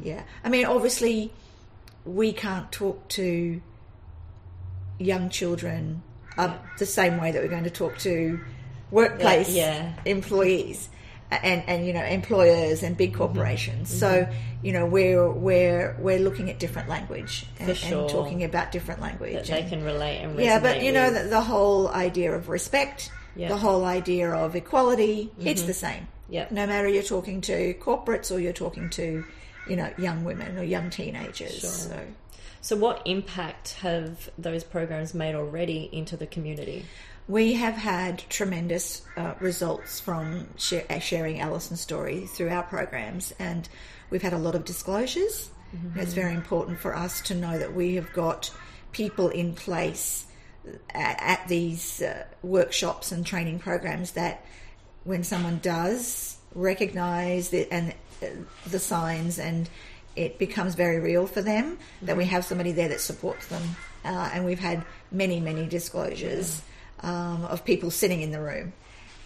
yeah, 0.03 0.23
I 0.43 0.49
mean 0.49 0.65
obviously 0.65 1.31
we 2.07 2.33
can't 2.33 2.73
talk 2.73 3.07
to 3.09 3.61
young 4.99 5.29
children 5.29 6.03
uh, 6.39 6.57
the 6.79 6.87
same 6.87 7.21
way 7.21 7.31
that 7.31 7.43
we're 7.43 7.49
going 7.49 7.65
to 7.65 7.71
talk 7.71 7.99
to 7.99 8.41
workplace 8.91 9.55
Yeah, 9.55 9.75
yeah. 9.75 9.95
employees 10.07 10.89
and 11.31 11.63
and 11.67 11.87
you 11.87 11.93
know 11.93 12.05
employers 12.05 12.83
and 12.83 12.97
big 12.97 13.15
corporations. 13.15 13.91
So 13.91 14.27
you 14.63 14.73
know 14.73 14.87
we're 14.87 15.31
we're 15.31 15.95
we're 15.99 16.21
looking 16.21 16.49
at 16.49 16.59
different 16.59 16.89
language 16.89 17.47
and, 17.59 17.77
sure. 17.77 18.03
and 18.03 18.09
talking 18.09 18.45
about 18.45 18.73
different 18.73 19.03
language. 19.03 19.35
That 19.35 19.47
they 19.47 19.69
can 19.69 19.85
relate 19.85 20.21
and 20.21 20.39
yeah, 20.41 20.59
but 20.59 20.83
you 20.83 20.93
know 20.93 21.11
the, 21.11 21.29
the 21.29 21.43
whole 21.43 21.89
idea 21.89 22.33
of 22.33 22.49
respect, 22.49 23.11
Yeah. 23.37 23.49
the 23.49 23.57
whole 23.57 23.85
idea 23.85 24.31
of 24.31 24.57
equality, 24.57 25.31
it's 25.39 25.63
the 25.63 25.75
same. 25.75 26.09
Yep. 26.29 26.51
No 26.53 26.67
matter 26.67 26.89
you're 26.89 27.03
talking 27.03 27.41
to 27.43 27.75
corporates 27.75 28.35
or 28.35 28.39
you're 28.41 28.53
talking 28.53 28.91
to, 28.91 29.25
you 29.69 29.77
know, 29.77 29.93
young 29.99 30.25
women 30.25 30.59
or 30.59 30.63
young 30.63 30.91
teenagers. 30.91 31.61
Sure. 31.61 31.71
So 31.71 32.01
So, 32.63 32.77
what 32.77 33.03
impact 33.05 33.75
have 33.83 34.29
those 34.39 34.65
programs 34.65 35.15
made 35.15 35.35
already 35.35 35.89
into 35.93 36.17
the 36.17 36.27
community? 36.27 36.85
we 37.29 37.55
have 37.55 37.75
had 37.75 38.23
tremendous 38.29 39.03
uh, 39.17 39.35
results 39.41 39.99
from 39.99 40.47
share, 40.57 40.85
uh, 40.89 41.01
sharing 41.01 41.41
Alison's 41.41 41.81
story 41.81 42.27
through 42.27 42.51
our 42.51 42.63
programs, 42.63 43.35
and 43.41 43.69
we've 44.11 44.23
had 44.23 44.33
a 44.33 44.39
lot 44.39 44.55
of 44.55 44.65
disclosures. 44.65 45.51
And 45.73 45.97
It's 46.01 46.15
very 46.15 46.35
important 46.35 46.79
for 46.79 46.95
us 46.97 47.21
to 47.23 47.35
know 47.35 47.59
that 47.59 47.75
we 47.75 47.97
have 47.97 48.13
got 48.13 48.51
people 48.93 49.29
in 49.29 49.55
place 49.55 50.25
at, 50.91 51.21
at 51.21 51.49
these 51.49 52.03
uh, 52.03 52.25
workshops 52.43 53.13
and 53.13 53.25
training 53.25 53.59
programs 53.59 54.13
that 54.13 54.45
when 55.05 55.23
someone 55.23 55.59
does 55.63 56.37
recognize 56.55 57.51
the, 57.51 57.71
and 57.73 57.95
uh, 58.23 58.27
the 58.69 58.79
signs 58.79 59.39
and 59.39 59.69
it 60.17 60.39
becomes 60.39 60.75
very 60.75 60.99
real 60.99 61.27
for 61.27 61.43
them 61.43 61.79
that 62.03 62.17
we 62.17 62.25
have 62.25 62.45
somebody 62.45 62.73
there 62.73 62.89
that 62.89 63.01
supports 63.01 63.47
them. 63.49 63.63
Uh, 64.05 64.31
and 64.33 64.45
we've 64.45 64.59
had 64.59 64.85
many 65.13 65.41
many 65.41 65.67
disclosures 65.67 66.63
um, 67.01 67.45
of 67.45 67.65
people 67.65 67.91
sitting 67.91 68.23
in 68.23 68.31
the 68.31 68.41
room. 68.41 68.73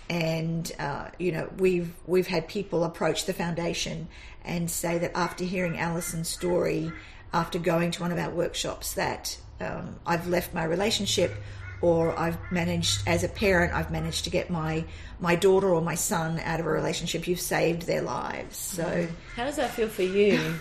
And 0.09 0.71
uh, 0.79 1.09
you 1.19 1.33
know 1.33 1.49
we've 1.59 1.93
we've 2.07 2.27
had 2.27 2.49
people 2.49 2.83
approach 2.83 3.27
the 3.27 3.33
foundation 3.33 4.09
and 4.45 4.71
say 4.71 4.99
that 4.99 5.17
after 5.17 5.45
hearing 5.45 5.79
Alison's 5.79 6.29
story 6.29 6.93
after 7.33 7.59
going 7.59 7.93
to 7.93 8.03
one 8.03 8.11
of 8.11 8.19
our 8.19 8.31
workshops 8.31 8.95
that 8.95 9.39
um, 9.61 9.97
I've 10.07 10.29
left 10.29 10.55
my 10.55 10.65
relationship 10.65 11.35
or 11.83 12.19
I've 12.19 12.39
managed 12.51 13.03
as 13.07 13.25
a 13.25 13.29
parent 13.29 13.73
I've 13.73 13.91
managed 13.91 14.25
to 14.25 14.31
get 14.31 14.51
my 14.51 14.85
my 15.19 15.35
daughter 15.35 15.69
or 15.69 15.81
my 15.81 15.95
son 15.95 16.39
out 16.41 16.61
of 16.61 16.67
a 16.67 16.71
relationship. 16.71 17.27
You've 17.27 17.41
saved 17.41 17.83
their 17.83 18.03
lives. 18.03 18.57
So 18.57 18.85
mm. 18.85 19.11
How 19.37 19.45
does 19.45 19.57
that 19.57 19.71
feel 19.71 19.89
for 19.89 20.03
you? 20.03 20.55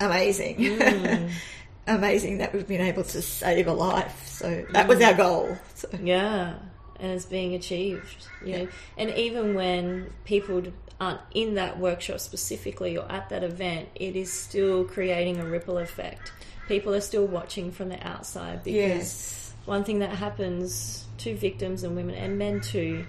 amazing. 0.00 0.56
Mm. 0.56 1.30
Amazing 1.86 2.38
that 2.38 2.52
we've 2.52 2.68
been 2.68 2.82
able 2.82 3.02
to 3.02 3.22
save 3.22 3.66
a 3.66 3.72
life. 3.72 4.26
So 4.26 4.66
that 4.72 4.86
was 4.86 4.98
mm. 4.98 5.06
our 5.06 5.14
goal. 5.14 5.56
So. 5.74 5.88
Yeah, 6.02 6.56
and 7.00 7.12
it's 7.12 7.24
being 7.24 7.54
achieved. 7.54 8.26
You 8.44 8.58
know, 8.58 8.68
and 8.98 9.10
even 9.14 9.54
when 9.54 10.12
people 10.24 10.62
aren't 11.00 11.20
in 11.32 11.54
that 11.54 11.78
workshop 11.78 12.20
specifically 12.20 12.96
or 12.96 13.10
at 13.10 13.28
that 13.28 13.44
event, 13.44 13.88
it 13.94 14.16
is 14.16 14.32
still 14.32 14.84
creating 14.84 15.38
a 15.38 15.44
ripple 15.44 15.78
effect. 15.78 16.32
People 16.66 16.94
are 16.94 17.00
still 17.00 17.26
watching 17.26 17.72
from 17.72 17.88
the 17.88 18.06
outside 18.06 18.64
because 18.64 18.74
yes 18.74 19.48
one 19.68 19.84
thing 19.84 19.98
that 19.98 20.10
happens 20.10 21.04
to 21.18 21.36
victims 21.36 21.84
and 21.84 21.94
women 21.94 22.14
and 22.14 22.38
men 22.38 22.58
too 22.58 23.04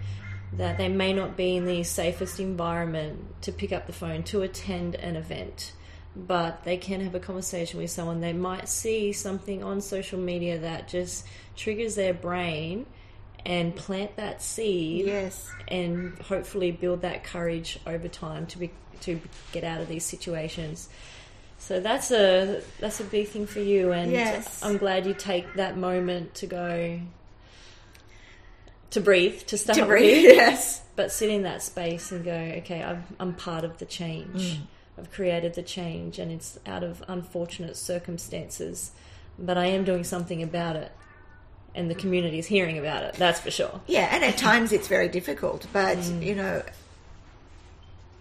that 0.54 0.78
they 0.78 0.90
may 0.90 1.14
not 1.14 1.38
be 1.38 1.56
in 1.56 1.66
the 1.66 1.84
safest 1.84 2.38
environment 2.40 3.18
to 3.42 3.52
pick 3.54 3.72
up 3.72 3.88
the 3.88 3.94
phone 3.94 4.24
to 4.24 4.42
attend 4.42 4.96
an 4.96 5.16
event 5.16 5.72
but 6.16 6.62
they 6.66 6.76
can 6.76 7.00
have 7.00 7.16
a 7.16 7.20
conversation 7.20 7.80
with 7.80 7.90
someone 7.90 8.20
they 8.20 8.34
might 8.34 8.68
see 8.68 9.14
something 9.14 9.64
on 9.64 9.80
social 9.80 10.20
media 10.20 10.60
that 10.60 10.90
just 10.90 11.26
triggers 11.56 11.96
their 11.96 12.14
brain 12.14 12.86
and 13.46 13.76
plant 13.76 14.16
that 14.18 14.42
seed 14.42 15.06
yes 15.06 15.50
and 15.68 16.18
hopefully 16.20 16.72
build 16.72 17.02
that 17.02 17.24
courage 17.24 17.80
over 17.88 18.08
time 18.08 18.46
to 18.48 18.58
be 18.58 18.72
to 19.02 19.20
get 19.54 19.64
out 19.64 19.80
of 19.80 19.88
these 19.88 20.04
situations. 20.04 20.90
So 21.58 21.80
that's 21.80 22.12
a 22.12 22.62
that's 22.80 23.00
a 23.00 23.04
big 23.04 23.28
thing 23.28 23.48
for 23.48 23.60
you, 23.60 23.92
and 23.92 24.12
Yes. 24.12 24.64
I'm 24.64 24.78
glad 24.78 25.06
you 25.06 25.14
take 25.14 25.54
that 25.56 25.78
moment 25.78 26.36
to 26.36 26.48
go 26.48 27.00
to 28.92 29.02
breathe, 29.02 29.42
to 29.48 29.58
start 29.58 29.76
to 29.76 29.82
with, 29.84 29.90
breathe 29.90 30.24
yes 30.36 30.82
but 31.00 31.14
sit 31.14 31.30
in 31.30 31.44
that 31.44 31.62
space 31.62 32.12
and 32.12 32.26
go, 32.26 32.34
okay, 32.58 32.84
I'm 32.84 33.06
I'm 33.22 33.34
part 33.34 33.64
of 33.64 33.78
the 33.78 33.86
change. 33.86 34.58
Mm. 34.58 34.62
I've 34.98 35.10
created 35.10 35.54
the 35.54 35.64
change 35.64 36.20
and 36.20 36.30
it's 36.30 36.60
out 36.66 36.84
of 36.84 37.02
unfortunate 37.08 37.78
circumstances, 37.78 38.92
but 39.38 39.58
I 39.58 39.68
am 39.68 39.86
doing 39.86 40.04
something 40.04 40.44
about 40.44 40.76
it. 40.76 40.92
And 41.76 41.90
the 41.90 41.96
community 41.96 42.40
is 42.40 42.48
hearing 42.48 42.78
about 42.78 43.04
it, 43.04 43.14
that's 43.16 43.40
for 43.40 43.52
sure. 43.52 43.80
Yeah, 43.88 44.10
and 44.12 44.24
at 44.24 44.38
times 44.38 44.72
it's 44.72 44.88
very 44.88 45.08
difficult, 45.08 45.68
but 45.72 46.04
you 46.04 46.36
know, 46.36 46.64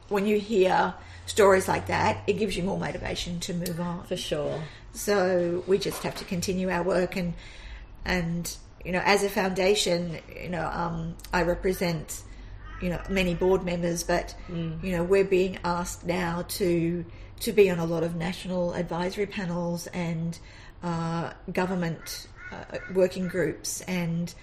when 0.08 0.26
you 0.26 0.38
hear 0.38 0.94
stories 1.26 1.66
like 1.66 1.86
that, 1.86 2.22
it 2.26 2.34
gives 2.34 2.56
you 2.56 2.62
more 2.62 2.78
motivation 2.78 3.40
to 3.40 3.54
move 3.54 3.80
on. 3.80 4.04
For 4.04 4.16
sure. 4.16 4.62
So 4.92 5.64
we 5.66 5.78
just 5.78 6.02
have 6.02 6.14
to 6.16 6.24
continue 6.24 6.70
our 6.70 6.82
work 6.82 7.16
and 7.16 7.34
and 8.04 8.54
you 8.84 8.92
know, 8.92 9.02
as 9.04 9.24
a 9.24 9.28
foundation, 9.28 10.18
you 10.40 10.48
know, 10.48 10.66
um, 10.66 11.16
I 11.32 11.42
represent 11.42 12.22
you 12.80 12.90
know 12.90 13.00
many 13.08 13.34
board 13.34 13.64
members, 13.64 14.02
but 14.02 14.34
you 14.48 14.92
know 14.92 15.02
we're 15.02 15.24
being 15.24 15.58
asked 15.64 16.04
now 16.06 16.44
to 16.48 17.04
to 17.40 17.52
be 17.52 17.70
on 17.70 17.78
a 17.78 17.84
lot 17.84 18.02
of 18.02 18.14
national 18.16 18.72
advisory 18.74 19.26
panels 19.26 19.86
and 19.88 20.38
uh, 20.82 21.32
government 21.52 22.28
uh, 22.52 22.78
working 22.94 23.28
groups 23.28 23.80
and 23.82 24.34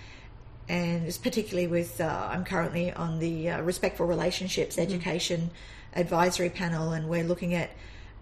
and 0.68 1.18
particularly 1.22 1.68
with 1.68 2.02
uh, 2.02 2.30
I'm 2.32 2.44
currently 2.44 2.92
on 2.92 3.20
the 3.20 3.50
uh, 3.50 3.62
respectful 3.62 4.08
relationships 4.08 4.78
education 4.78 5.52
advisory 5.94 6.50
panel, 6.50 6.92
and 6.92 7.08
we're 7.08 7.24
looking 7.24 7.54
at 7.54 7.70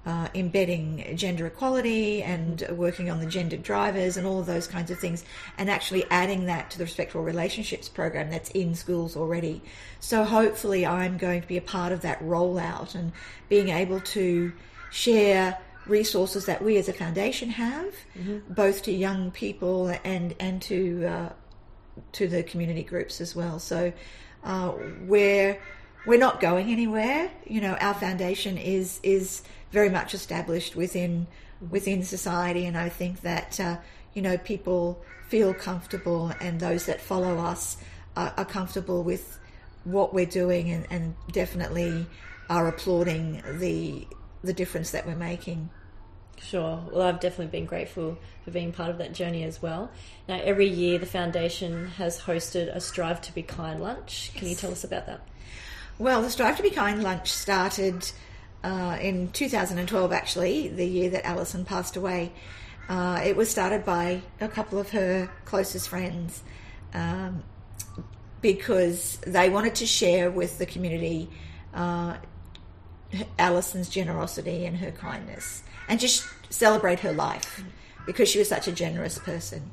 uh, 0.06 0.28
embedding 0.36 1.16
gender 1.16 1.48
equality 1.48 2.22
and 2.22 2.68
working 2.72 3.10
on 3.10 3.22
the 3.22 3.26
gender 3.26 3.56
drivers 3.56 4.18
and 4.18 4.28
all 4.28 4.40
of 4.40 4.46
those 4.46 4.68
kinds 4.68 4.92
of 4.92 5.00
things, 5.00 5.24
and 5.58 5.70
actually 5.70 6.04
adding 6.10 6.46
that 6.46 6.70
to 6.70 6.78
the 6.78 6.84
respectful 6.84 7.24
relationships 7.24 7.88
program 7.88 8.30
that's 8.30 8.50
in 8.52 8.76
schools 8.76 9.16
already. 9.16 9.62
So 10.02 10.26
hopefully, 10.26 10.86
I'm 10.86 11.18
going 11.18 11.42
to 11.42 11.48
be 11.48 11.58
a 11.58 11.62
part 11.62 11.94
of 11.94 12.02
that 12.02 12.22
rollout 12.22 12.96
and 12.96 13.14
being 13.48 13.70
able 13.70 14.02
to 14.02 14.52
share 14.92 15.58
resources 15.88 16.46
that 16.46 16.64
we 16.64 16.78
as 16.78 16.88
a 16.90 16.94
foundation 16.94 17.50
have, 17.50 17.94
both 18.50 18.84
to 18.84 18.92
young 18.92 19.32
people 19.32 19.94
and 20.04 20.36
and 20.40 20.62
to 20.64 21.06
uh, 21.06 21.30
to 22.14 22.28
the 22.28 22.44
community 22.44 22.84
groups 22.84 23.22
as 23.22 23.36
well. 23.36 23.60
So 23.60 23.94
uh, 24.44 24.74
we're 25.02 25.60
we're 26.06 26.20
not 26.20 26.40
going 26.40 26.72
anywhere. 26.72 27.32
You 27.46 27.62
know, 27.62 27.76
our 27.76 27.94
foundation 27.94 28.58
is 28.58 29.00
is 29.04 29.44
very 29.72 29.90
much 29.90 30.14
established 30.14 30.76
within 30.76 31.28
within 31.70 32.04
society, 32.04 32.66
and 32.66 32.78
I 32.78 32.90
think 32.90 33.22
that 33.22 33.60
uh, 33.60 33.78
you 34.14 34.22
know 34.22 34.38
people 34.38 35.04
feel 35.28 35.54
comfortable, 35.54 36.32
and 36.40 36.60
those 36.60 36.86
that 36.86 37.02
follow 37.02 37.38
us 37.40 37.78
are, 38.16 38.34
are 38.38 38.46
comfortable 38.46 39.04
with 39.04 39.40
what 39.84 40.14
we're 40.14 40.26
doing, 40.26 40.70
and, 40.72 40.88
and 40.90 41.16
definitely 41.32 42.06
are 42.50 42.68
applauding 42.68 43.42
the 43.60 44.06
the 44.44 44.54
difference 44.54 44.92
that 44.92 45.06
we're 45.06 45.16
making. 45.16 45.70
Sure. 46.42 46.84
Well, 46.92 47.04
I've 47.04 47.20
definitely 47.20 47.58
been 47.58 47.66
grateful 47.66 48.18
for 48.44 48.52
being 48.52 48.74
part 48.74 48.90
of 48.90 48.98
that 48.98 49.14
journey 49.14 49.44
as 49.44 49.62
well. 49.62 49.90
Now, 50.28 50.40
every 50.44 50.68
year 50.68 51.00
the 51.00 51.06
foundation 51.06 51.88
has 51.98 52.20
hosted 52.20 52.76
a 52.76 52.82
Strive 52.82 53.22
to 53.22 53.34
Be 53.34 53.44
Kind 53.44 53.82
lunch. 53.82 54.32
Can 54.36 54.50
you 54.50 54.56
tell 54.56 54.72
us 54.72 54.84
about 54.84 55.06
that? 55.06 55.22
Well, 55.98 56.22
the 56.22 56.30
Strive 56.30 56.58
to 56.58 56.64
Be 56.64 56.70
Kind 56.70 57.02
lunch 57.02 57.32
started 57.32 58.12
uh, 58.64 58.98
in 59.00 59.30
2012, 59.30 60.12
actually, 60.12 60.68
the 60.68 60.86
year 60.86 61.10
that 61.12 61.26
Alison 61.26 61.66
passed 61.66 61.96
away. 61.96 62.32
Uh, 62.90 63.22
it 63.24 63.36
was 63.38 63.50
started 63.50 63.86
by 63.86 64.22
a 64.42 64.48
couple 64.48 64.78
of 64.78 64.90
her 64.90 65.30
closest 65.46 65.88
friends 65.88 66.44
um, 66.94 67.44
because 68.42 69.18
they 69.26 69.50
wanted 69.50 69.76
to 69.76 69.86
share 69.86 70.30
with 70.30 70.58
the 70.58 70.66
community 70.66 71.30
uh, 71.74 72.18
Alison's 73.40 73.90
generosity 73.90 74.66
and 74.66 74.78
her 74.78 74.92
kindness 74.92 75.64
and 75.88 76.00
just 76.00 76.26
celebrate 76.50 77.00
her 77.02 77.14
life 77.14 77.64
because 78.06 78.30
she 78.30 78.40
was 78.40 78.50
such 78.50 78.68
a 78.68 78.72
generous 78.72 79.18
person. 79.18 79.72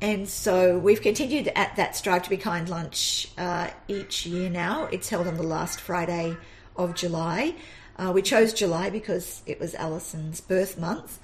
And 0.00 0.28
so 0.28 0.78
we've 0.78 1.00
continued 1.00 1.48
at 1.54 1.76
that 1.76 1.94
Strive 1.94 2.24
to 2.24 2.30
Be 2.30 2.36
Kind 2.36 2.68
lunch 2.68 3.28
uh, 3.38 3.70
each 3.86 4.26
year 4.26 4.50
now. 4.50 4.86
It's 4.86 5.08
held 5.08 5.28
on 5.28 5.36
the 5.36 5.44
last 5.44 5.80
Friday 5.80 6.36
of 6.76 6.94
July. 6.94 7.54
Uh, 7.96 8.10
we 8.12 8.22
chose 8.22 8.52
July 8.52 8.90
because 8.90 9.42
it 9.46 9.60
was 9.60 9.74
Alison's 9.74 10.40
birth 10.40 10.76
month, 10.78 11.20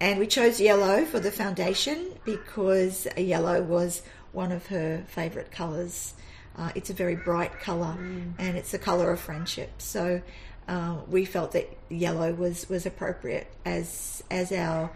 and 0.00 0.18
we 0.18 0.26
chose 0.26 0.60
yellow 0.60 1.04
for 1.04 1.20
the 1.20 1.30
foundation 1.30 2.06
because 2.24 3.06
yellow 3.16 3.60
was 3.60 4.02
one 4.30 4.50
of 4.52 4.66
her 4.68 5.04
favourite 5.08 5.50
colours. 5.50 6.14
Uh, 6.56 6.70
it's 6.74 6.88
a 6.90 6.94
very 6.94 7.16
bright 7.16 7.58
colour, 7.60 7.96
and 8.38 8.56
it's 8.56 8.72
a 8.72 8.78
colour 8.78 9.10
of 9.10 9.20
friendship. 9.20 9.72
So 9.78 10.22
uh, 10.68 10.96
we 11.08 11.24
felt 11.24 11.52
that 11.52 11.68
yellow 11.88 12.32
was 12.32 12.68
was 12.68 12.86
appropriate 12.86 13.46
as 13.64 14.22
as 14.30 14.52
our 14.52 14.90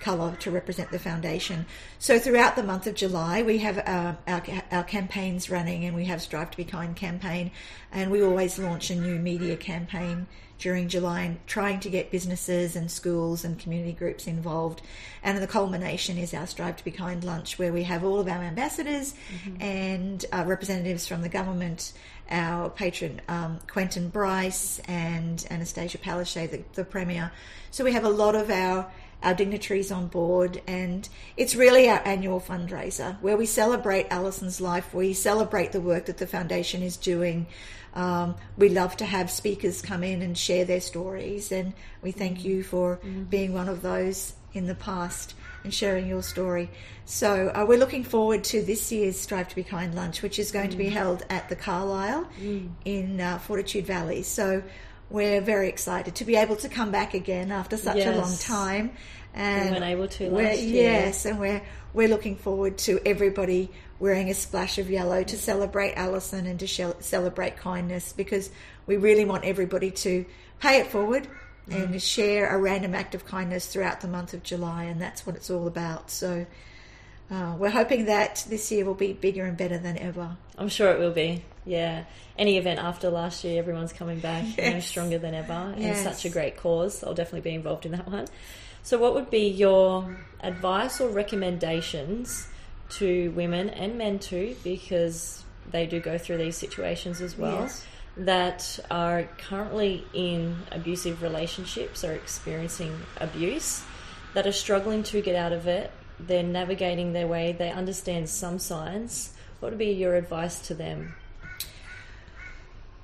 colour 0.00 0.34
to 0.40 0.50
represent 0.50 0.90
the 0.90 0.98
foundation. 0.98 1.66
So 1.98 2.18
throughout 2.18 2.56
the 2.56 2.62
month 2.62 2.86
of 2.86 2.94
July, 2.94 3.42
we 3.42 3.58
have 3.58 3.78
uh, 3.78 4.14
our, 4.26 4.42
our 4.72 4.84
campaigns 4.84 5.50
running, 5.50 5.84
and 5.84 5.94
we 5.94 6.06
have 6.06 6.22
Strive 6.22 6.50
to 6.50 6.56
Be 6.56 6.64
Kind 6.64 6.96
campaign, 6.96 7.50
and 7.92 8.10
we 8.10 8.22
always 8.22 8.58
launch 8.58 8.90
a 8.90 8.96
new 8.96 9.18
media 9.18 9.56
campaign 9.56 10.26
during 10.58 10.88
July, 10.88 11.22
and 11.22 11.46
trying 11.46 11.80
to 11.80 11.88
get 11.88 12.10
businesses 12.10 12.76
and 12.76 12.90
schools 12.90 13.44
and 13.44 13.58
community 13.58 13.92
groups 13.92 14.26
involved. 14.26 14.82
And 15.22 15.38
the 15.38 15.46
culmination 15.46 16.18
is 16.18 16.34
our 16.34 16.46
Strive 16.46 16.76
to 16.76 16.84
Be 16.84 16.90
Kind 16.90 17.24
lunch, 17.24 17.58
where 17.58 17.72
we 17.72 17.84
have 17.84 18.04
all 18.04 18.20
of 18.20 18.28
our 18.28 18.42
ambassadors 18.42 19.14
and 19.58 20.24
uh, 20.32 20.44
representatives 20.46 21.06
from 21.06 21.22
the 21.22 21.30
government. 21.30 21.92
Our 22.30 22.70
patron 22.70 23.20
um, 23.28 23.58
Quentin 23.66 24.08
Bryce 24.08 24.80
and 24.86 25.38
Annastacia 25.50 25.98
Palaszczuk, 25.98 26.50
the, 26.50 26.62
the 26.74 26.84
premier. 26.84 27.32
So 27.70 27.84
we 27.84 27.92
have 27.92 28.04
a 28.04 28.10
lot 28.10 28.34
of 28.36 28.50
our 28.50 28.90
our 29.22 29.34
dignitaries 29.34 29.92
on 29.92 30.06
board, 30.06 30.62
and 30.66 31.06
it's 31.36 31.54
really 31.54 31.88
our 31.90 32.00
annual 32.06 32.40
fundraiser 32.40 33.20
where 33.20 33.36
we 33.36 33.46
celebrate 33.46 34.08
Alison's 34.10 34.60
life. 34.60 34.94
We 34.94 35.12
celebrate 35.12 35.72
the 35.72 35.80
work 35.80 36.06
that 36.06 36.16
the 36.16 36.26
foundation 36.26 36.82
is 36.82 36.96
doing. 36.96 37.46
Um, 37.92 38.36
we 38.56 38.68
love 38.68 38.96
to 38.98 39.04
have 39.04 39.30
speakers 39.30 39.82
come 39.82 40.04
in 40.04 40.22
and 40.22 40.38
share 40.38 40.64
their 40.64 40.80
stories, 40.80 41.52
and 41.52 41.74
we 42.02 42.12
thank 42.12 42.44
you 42.44 42.62
for 42.62 42.98
being 43.28 43.52
one 43.52 43.68
of 43.68 43.82
those 43.82 44.34
in 44.52 44.66
the 44.66 44.74
past 44.74 45.34
and 45.64 45.72
sharing 45.72 46.06
your 46.06 46.22
story. 46.22 46.70
So 47.04 47.48
uh, 47.54 47.64
we're 47.66 47.78
looking 47.78 48.04
forward 48.04 48.44
to 48.44 48.62
this 48.62 48.90
year's 48.92 49.18
Strive 49.18 49.48
to 49.48 49.56
Be 49.56 49.64
Kind 49.64 49.94
lunch, 49.94 50.22
which 50.22 50.38
is 50.38 50.52
going 50.52 50.70
to 50.70 50.76
be 50.76 50.88
held 50.88 51.24
at 51.28 51.48
the 51.48 51.56
Calile 51.56 52.26
in 52.84 53.20
uh, 53.20 53.38
Fortitude 53.38 53.86
Valley. 53.86 54.22
So 54.22 54.62
we're 55.10 55.40
very 55.40 55.68
excited 55.68 56.14
to 56.16 56.24
be 56.24 56.36
able 56.36 56.56
to 56.56 56.68
come 56.68 56.90
back 56.90 57.14
again 57.14 57.50
after 57.50 57.76
such 57.76 57.98
a 57.98 58.16
long 58.16 58.36
time. 58.38 58.92
And 59.34 59.70
weren't 59.70 59.84
able 59.84 60.08
to 60.08 60.28
we're- 60.28 60.48
last 60.48 60.62
year. 60.62 60.82
Yes, 60.82 61.24
and 61.24 61.38
we're 61.38 61.62
we're 61.92 62.08
looking 62.08 62.36
forward 62.36 62.78
to 62.78 63.00
everybody 63.04 63.70
wearing 63.98 64.30
a 64.30 64.34
splash 64.34 64.78
of 64.78 64.90
yellow 64.90 65.22
to 65.22 65.36
celebrate 65.36 65.94
Alison 65.94 66.46
and 66.46 66.58
to 66.60 66.94
celebrate 67.00 67.56
kindness 67.56 68.12
because 68.12 68.50
we 68.86 68.96
really 68.96 69.24
want 69.24 69.44
everybody 69.44 69.90
to 69.90 70.24
pay 70.60 70.78
it 70.78 70.86
forward 70.86 71.28
And 71.70 72.02
share 72.02 72.54
a 72.54 72.58
random 72.58 72.94
act 72.94 73.14
of 73.14 73.24
kindness 73.24 73.66
throughout 73.66 74.00
the 74.00 74.08
month 74.08 74.34
of 74.34 74.42
July, 74.42 74.84
and 74.84 75.00
that's 75.00 75.26
what 75.26 75.36
it's 75.36 75.50
all 75.50 75.66
about. 75.66 76.10
So. 76.10 76.46
Uh, 77.32 77.54
we're 77.60 77.70
hoping 77.70 78.06
that 78.06 78.44
this 78.48 78.72
year 78.72 78.84
will 78.84 78.92
be 78.92 79.12
bigger 79.12 79.44
and 79.44 79.56
better 79.56 79.78
than 79.78 79.96
ever. 79.98 80.36
I'm 80.58 80.68
sure 80.68 80.90
it 80.90 80.98
will 80.98 81.12
be. 81.12 81.44
Yeah. 81.64 82.02
Any 82.36 82.58
event 82.58 82.80
after 82.80 83.08
last 83.08 83.44
year, 83.44 83.56
everyone's 83.60 83.92
coming 83.92 84.18
back 84.18 84.44
you 84.58 84.70
know, 84.70 84.80
stronger 84.80 85.16
than 85.16 85.34
ever. 85.34 85.52
And 85.52 85.80
Yes. 85.80 86.02
such 86.02 86.24
a 86.24 86.28
great 86.28 86.56
cause. 86.56 87.04
I'll 87.04 87.14
definitely 87.14 87.48
be 87.48 87.54
involved 87.54 87.86
in 87.86 87.92
that 87.92 88.08
one. 88.08 88.26
So, 88.82 88.98
what 88.98 89.14
would 89.14 89.30
be 89.30 89.46
your 89.46 90.18
advice 90.40 91.00
or 91.00 91.08
recommendations 91.08 92.48
to 92.98 93.30
women 93.30 93.70
and 93.70 93.96
men 93.96 94.18
too, 94.18 94.56
because 94.64 95.44
they 95.70 95.86
do 95.86 96.00
go 96.00 96.18
through 96.18 96.38
these 96.38 96.56
situations 96.56 97.20
as 97.20 97.38
well, 97.38 97.60
Yes. 97.60 97.84
That 98.20 98.78
are 98.90 99.24
currently 99.38 100.04
in 100.12 100.56
abusive 100.70 101.22
relationships 101.22 102.04
or 102.04 102.12
experiencing 102.12 102.94
abuse, 103.16 103.82
that 104.34 104.46
are 104.46 104.52
struggling 104.52 105.02
to 105.04 105.20
get 105.20 105.34
out 105.34 105.52
of 105.52 105.66
it? 105.66 105.90
They're 106.18 106.42
navigating 106.42 107.12
their 107.12 107.26
way, 107.26 107.52
they 107.52 107.70
understand 107.70 108.28
some 108.28 108.58
signs. 108.58 109.32
What 109.58 109.72
would 109.72 109.78
be 109.78 109.92
your 109.92 110.14
advice 110.14 110.60
to 110.68 110.74
them? 110.74 111.14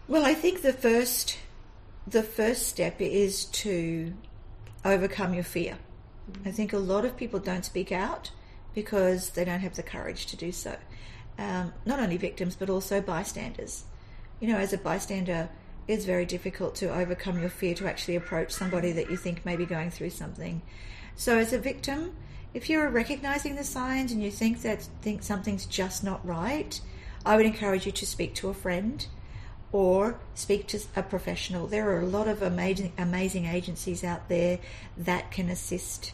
Well, 0.07 0.25
I 0.25 0.35
think 0.35 0.63
the 0.63 0.73
first 0.73 1.39
the 2.07 2.23
first 2.23 2.69
step 2.69 3.01
is 3.01 3.47
to 3.47 4.15
overcome 4.85 5.35
your 5.35 5.43
fear. 5.43 5.77
I 6.45 6.53
think 6.53 6.73
a 6.73 6.79
lot 6.79 7.05
of 7.05 7.17
people 7.17 7.41
don't 7.41 7.65
speak 7.65 7.91
out 7.91 8.31
because 8.75 9.31
they 9.31 9.45
don't 9.45 9.61
have 9.61 9.75
the 9.75 9.83
courage 9.83 10.27
to 10.27 10.37
do 10.37 10.53
so. 10.53 10.77
Um, 11.39 11.73
not 11.85 11.99
only 11.99 12.17
victims, 12.17 12.55
but 12.55 12.71
also 12.71 13.01
bystanders. 13.01 13.85
You 14.41 14.49
know, 14.49 14.59
as 14.59 14.73
a 14.73 14.79
bystander, 14.79 15.49
it's 15.89 16.05
very 16.05 16.27
difficult 16.27 16.75
to 16.77 16.95
overcome 16.95 17.39
your 17.39 17.49
fear 17.49 17.75
to 17.75 17.87
actually 17.87 18.17
approach 18.17 18.53
somebody 18.53 18.93
that 18.93 19.11
you 19.11 19.17
think 19.17 19.47
may 19.47 19.57
be 19.57 19.67
going 19.67 19.91
through 19.91 20.11
something. 20.11 20.63
So, 21.15 21.39
as 21.39 21.53
a 21.53 21.59
victim, 21.59 22.15
if 22.53 22.69
you're 22.69 22.89
recognizing 22.89 23.57
the 23.57 23.65
signs 23.65 24.13
and 24.13 24.23
you 24.23 24.31
think 24.31 24.63
that 24.63 24.89
think 25.01 25.23
something's 25.23 25.67
just 25.67 26.05
not 26.05 26.27
right, 26.27 26.81
I 27.25 27.37
would 27.37 27.47
encourage 27.47 27.87
you 27.87 27.93
to 27.93 28.07
speak 28.07 28.35
to 28.37 28.49
a 28.49 28.55
friend 28.55 29.07
or 29.73 30.19
speak 30.35 30.67
to 30.69 30.81
a 30.95 31.03
professional. 31.03 31.67
There 31.67 31.91
are 31.91 32.01
a 32.01 32.07
lot 32.07 32.29
of 32.29 32.43
amazing, 32.43 32.93
amazing 32.99 33.47
agencies 33.47 34.05
out 34.05 34.29
there 34.29 34.59
that 34.97 35.31
can 35.31 35.49
assist 35.49 36.13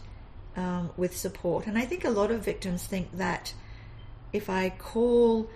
um, 0.56 0.90
with 0.96 1.16
support. 1.16 1.66
And 1.66 1.78
I 1.78 1.85
think 1.85 2.04
a 2.04 2.11
lot 2.11 2.30
of 2.30 2.44
victims 2.44 2.85
think 2.85 3.12
that 3.12 3.54
if 4.32 4.48
I 4.48 4.70
call 4.70 5.48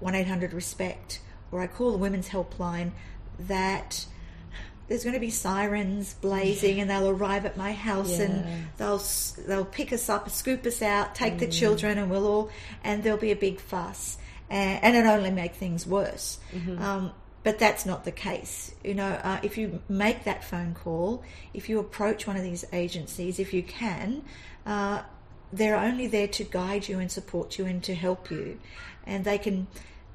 1 0.00 0.14
800 0.14 0.52
RESPECT 0.52 1.20
or 1.52 1.60
I 1.60 1.66
call 1.66 1.92
the 1.92 1.98
Women's 1.98 2.28
Helpline, 2.28 2.92
that 3.40 4.04
there's 4.88 5.04
going 5.04 5.14
to 5.14 5.20
be 5.20 5.30
sirens 5.30 6.14
blazing 6.14 6.80
and 6.80 6.88
they'll 6.88 7.10
arrive 7.10 7.44
at 7.44 7.56
my 7.56 7.72
house 7.72 8.18
Yeah. 8.18 8.24
and 8.24 8.68
they'll 8.78 9.02
they'll 9.46 9.64
pick 9.64 9.92
us 9.92 10.08
up, 10.08 10.28
scoop 10.30 10.64
us 10.66 10.80
out, 10.82 11.14
take 11.14 11.38
the 11.38 11.46
children, 11.46 11.98
and 11.98 12.10
we'll 12.10 12.26
all 12.26 12.50
and 12.82 13.02
there'll 13.02 13.18
be 13.18 13.30
a 13.32 13.36
big 13.36 13.60
fuss, 13.60 14.16
and, 14.48 14.82
and 14.82 14.96
it 14.96 15.08
only 15.08 15.30
make 15.30 15.54
things 15.54 15.86
worse. 15.86 16.38
Um, 16.82 17.12
but 17.44 17.58
that's 17.58 17.86
not 17.86 18.04
the 18.04 18.12
case. 18.12 18.74
You 18.82 18.94
know, 18.94 19.10
uh, 19.22 19.38
if 19.42 19.56
you 19.58 19.80
make 19.88 20.24
that 20.24 20.42
phone 20.44 20.74
call, 20.74 21.22
if 21.54 21.68
you 21.68 21.78
approach 21.78 22.26
one 22.26 22.36
of 22.36 22.42
these 22.42 22.64
agencies, 22.72 23.38
if 23.38 23.54
you 23.54 23.62
can, 23.62 24.22
uh, 24.66 25.02
they're 25.52 25.76
only 25.76 26.06
there 26.08 26.28
to 26.28 26.44
guide 26.44 26.88
you 26.88 26.98
and 26.98 27.10
support 27.10 27.58
you 27.58 27.64
and 27.66 27.82
to 27.84 27.94
help 27.94 28.30
you, 28.30 28.58
and 29.06 29.24
they 29.24 29.38
can 29.38 29.66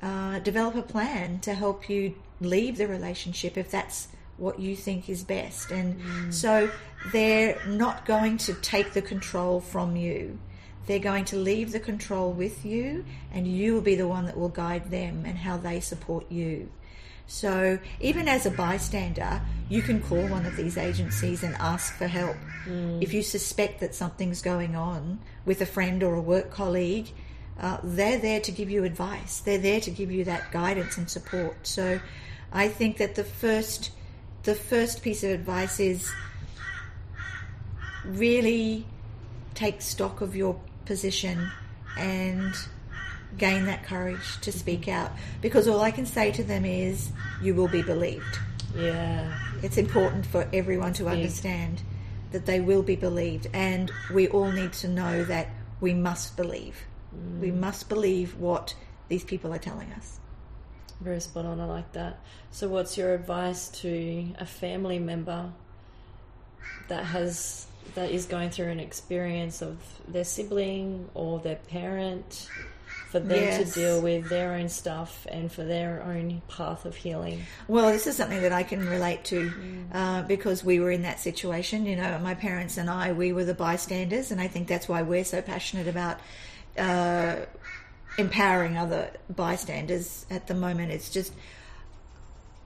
uh, 0.03 0.39
develop 0.39 0.75
a 0.75 0.81
plan 0.81 1.39
to 1.39 1.53
help 1.53 1.89
you 1.89 2.13
leave 2.41 2.77
the 2.77 2.87
relationship 2.87 3.57
if 3.57 3.71
that's 3.71 4.09
what 4.37 4.59
you 4.59 4.75
think 4.75 5.09
is 5.09 5.23
best. 5.23 5.71
And 5.71 6.33
so 6.33 6.69
they're 7.11 7.57
not 7.65 8.05
going 8.05 8.37
to 8.39 8.53
take 8.55 8.91
the 8.91 9.01
control 9.01 9.61
from 9.61 9.95
you. 9.95 10.37
They're 10.85 10.99
going 10.99 11.23
to 11.25 11.37
leave 11.37 11.71
the 11.71 11.79
control 11.79 12.33
with 12.33 12.65
you, 12.65 13.05
and 13.31 13.47
you 13.47 13.73
will 13.73 13.81
be 13.81 13.95
the 13.95 14.07
one 14.07 14.25
that 14.25 14.37
will 14.37 14.49
guide 14.49 14.91
them 14.91 15.23
and 15.25 15.37
how 15.37 15.55
they 15.55 15.79
support 15.79 16.29
you. 16.29 16.69
So, 17.25 17.79
even 18.01 18.27
as 18.27 18.45
a 18.45 18.51
bystander, 18.51 19.41
you 19.69 19.81
can 19.81 20.01
call 20.01 20.27
one 20.27 20.45
of 20.45 20.57
these 20.57 20.77
agencies 20.77 21.41
and 21.41 21.55
ask 21.55 21.95
for 21.95 22.07
help. 22.07 22.35
If 23.01 23.13
you 23.13 23.23
suspect 23.23 23.79
that 23.79 23.95
something's 23.95 24.41
going 24.41 24.75
on 24.75 25.19
with 25.45 25.61
a 25.61 25.65
friend 25.65 26.03
or 26.03 26.15
a 26.15 26.21
work 26.21 26.51
colleague, 26.51 27.07
uh, 27.59 27.77
they're 27.83 28.19
there 28.19 28.39
to 28.41 28.51
give 28.51 28.69
you 28.69 28.83
advice. 28.83 29.39
They're 29.39 29.57
there 29.57 29.79
to 29.81 29.91
give 29.91 30.11
you 30.11 30.23
that 30.25 30.51
guidance 30.51 30.97
and 30.97 31.09
support. 31.09 31.67
So, 31.67 31.99
I 32.51 32.67
think 32.67 32.97
that 32.97 33.15
the 33.15 33.23
first, 33.23 33.91
the 34.43 34.55
first 34.55 35.01
piece 35.01 35.23
of 35.23 35.31
advice 35.31 35.79
is 35.79 36.11
really 38.05 38.85
take 39.55 39.81
stock 39.81 40.21
of 40.21 40.35
your 40.35 40.59
position 40.85 41.51
and 41.97 42.53
gain 43.37 43.65
that 43.65 43.83
courage 43.83 44.39
to 44.41 44.51
speak 44.51 44.87
out 44.87 45.11
because 45.41 45.67
all 45.67 45.81
I 45.81 45.91
can 45.91 46.05
say 46.05 46.31
to 46.31 46.43
them 46.43 46.65
is 46.65 47.11
you 47.41 47.55
will 47.55 47.67
be 47.67 47.81
believed. 47.81 48.39
Yeah. 48.75 49.37
It's 49.61 49.77
important 49.77 50.25
for 50.25 50.47
everyone 50.53 50.93
to 50.93 51.07
understand 51.07 51.81
that 52.31 52.45
they 52.45 52.59
will 52.59 52.83
be 52.83 52.95
believed 52.95 53.47
and 53.53 53.91
we 54.13 54.27
all 54.27 54.51
need 54.51 54.73
to 54.73 54.87
know 54.87 55.23
that 55.25 55.49
we 55.79 55.93
must 55.93 56.35
believe. 56.35 56.75
We 57.39 57.51
must 57.51 57.89
believe 57.89 58.37
what 58.37 58.75
these 59.09 59.23
people 59.23 59.53
are 59.53 59.59
telling 59.59 59.91
us. 59.93 60.19
Very 61.01 61.19
spot 61.19 61.45
on. 61.45 61.59
I 61.59 61.65
like 61.65 61.91
that. 61.93 62.19
So, 62.51 62.67
what's 62.69 62.97
your 62.97 63.13
advice 63.13 63.67
to 63.81 64.27
a 64.39 64.45
family 64.45 64.99
member 64.99 65.51
that 66.87 67.05
has 67.05 67.67
that 67.95 68.11
is 68.11 68.25
going 68.25 68.49
through 68.49 68.67
an 68.69 68.79
experience 68.79 69.61
of 69.61 69.77
their 70.07 70.23
sibling 70.23 71.09
or 71.13 71.39
their 71.39 71.57
parent 71.57 72.47
for 73.09 73.19
them 73.19 73.37
Yes. 73.37 73.73
to 73.73 73.79
deal 73.79 74.01
with 74.01 74.29
their 74.29 74.53
own 74.53 74.69
stuff 74.69 75.27
and 75.29 75.51
for 75.51 75.63
their 75.63 76.01
own 76.03 76.41
path 76.47 76.85
of 76.85 76.95
healing? 76.95 77.41
Well, 77.67 77.91
this 77.91 78.07
is 78.07 78.15
something 78.15 78.41
that 78.41 78.53
I 78.53 78.63
can 78.63 78.87
relate 78.87 79.23
to 79.25 79.51
uh, 79.93 80.21
because 80.23 80.63
we 80.63 80.79
were 80.79 80.89
in 80.91 81.03
that 81.03 81.19
situation. 81.19 81.85
You 81.85 81.97
know, 81.97 82.17
my 82.19 82.33
parents 82.33 82.77
and 82.77 82.89
I, 82.89 83.11
we 83.11 83.33
were 83.33 83.45
the 83.45 83.53
bystanders, 83.53 84.31
and 84.31 84.39
I 84.41 84.47
think 84.47 84.67
that's 84.67 84.87
why 84.87 85.01
we're 85.03 85.25
so 85.25 85.41
passionate 85.41 85.87
about 85.87 86.19
uh, 86.77 87.37
empowering 88.17 88.77
other 88.77 89.11
bystanders 89.29 90.25
at 90.29 90.47
the 90.47 90.53
moment. 90.53 90.91
It's 90.91 91.09
just 91.09 91.33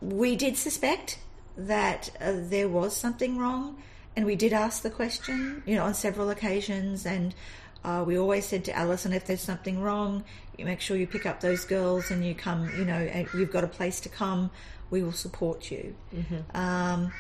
we 0.02 0.36
did 0.36 0.58
suspect 0.58 1.20
that 1.58 2.10
uh, 2.22 2.34
there 2.36 2.70
was 2.70 2.96
something 2.96 3.38
wrong, 3.38 3.78
and 4.16 4.26
we 4.26 4.36
did 4.36 4.54
ask 4.54 4.84
the 4.84 4.90
question, 4.90 5.64
you 5.66 5.76
know, 5.76 5.86
on 5.86 5.94
several 5.94 6.30
occasions, 6.30 7.06
and 7.06 7.34
uh, 7.84 8.04
we 8.06 8.18
always 8.18 8.46
said 8.46 8.66
to 8.66 8.76
Alison, 8.76 9.14
if 9.14 9.26
there's 9.26 9.42
something 9.42 9.82
wrong, 9.82 10.24
you 10.58 10.66
make 10.66 10.82
sure 10.82 10.98
you 10.98 11.08
pick 11.08 11.26
up 11.26 11.40
those 11.40 11.66
girls 11.66 12.12
and 12.12 12.26
you 12.26 12.36
come, 12.36 12.70
you 12.78 12.86
know, 12.86 12.96
and 12.96 13.28
you've 13.34 13.52
got 13.52 13.64
a 13.64 13.68
place 13.68 14.00
to 14.02 14.10
come. 14.10 14.50
We 14.90 15.04
will 15.04 15.12
support 15.12 15.70
you. 15.72 15.96
Um, 16.54 17.12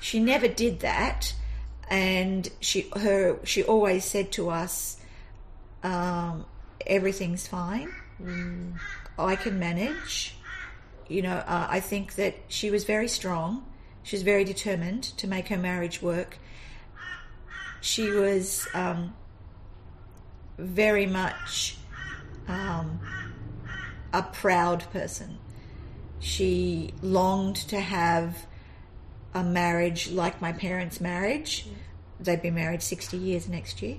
she 0.00 0.20
never 0.20 0.48
did 0.48 0.80
that, 0.80 1.34
and 1.88 2.48
she 2.60 2.90
her 2.96 3.38
she 3.44 3.62
always 3.62 4.04
said 4.04 4.32
to 4.32 4.50
us, 4.50 4.98
um, 5.84 6.44
"Everything's 6.86 7.46
fine. 7.46 7.92
I 9.18 9.36
can 9.36 9.58
manage." 9.58 10.36
You 11.08 11.22
know, 11.22 11.36
uh, 11.36 11.66
I 11.70 11.80
think 11.80 12.14
that 12.16 12.34
she 12.48 12.70
was 12.70 12.84
very 12.84 13.08
strong. 13.08 13.64
She 14.02 14.16
was 14.16 14.22
very 14.22 14.44
determined 14.44 15.02
to 15.18 15.26
make 15.26 15.48
her 15.48 15.56
marriage 15.56 16.02
work. 16.02 16.38
She 17.80 18.10
was 18.10 18.66
um, 18.74 19.14
very 20.58 21.06
much 21.06 21.76
um, 22.48 23.00
a 24.12 24.22
proud 24.22 24.90
person. 24.92 25.38
She 26.20 26.94
longed 27.02 27.56
to 27.68 27.80
have 27.80 28.46
a 29.34 29.42
marriage 29.42 30.10
like 30.10 30.40
my 30.40 30.52
parents' 30.52 31.00
marriage. 31.00 31.66
They'd 32.20 32.40
been 32.40 32.54
married 32.54 32.82
60 32.82 33.16
years 33.16 33.48
next 33.48 33.82
year. 33.82 33.98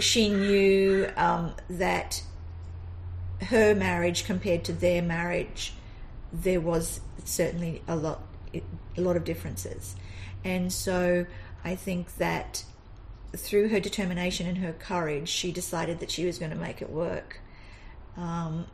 She 0.00 0.28
knew 0.28 1.10
um, 1.16 1.54
that 1.68 2.22
her 3.42 3.74
marriage 3.74 4.24
compared 4.24 4.64
to 4.64 4.72
their 4.72 5.02
marriage, 5.02 5.74
there 6.32 6.60
was 6.60 7.00
certainly 7.24 7.82
a 7.88 7.96
lot, 7.96 8.22
a 8.54 9.00
lot 9.00 9.16
of 9.16 9.24
differences. 9.24 9.96
And 10.44 10.72
so 10.72 11.26
I 11.64 11.74
think 11.76 12.16
that 12.16 12.64
through 13.36 13.68
her 13.68 13.80
determination 13.80 14.46
and 14.46 14.58
her 14.58 14.72
courage, 14.72 15.28
she 15.28 15.52
decided 15.52 16.00
that 16.00 16.10
she 16.10 16.26
was 16.26 16.38
going 16.38 16.50
to 16.50 16.56
make 16.56 16.82
it 16.82 16.90
work. 16.90 17.40
Um, 18.16 18.66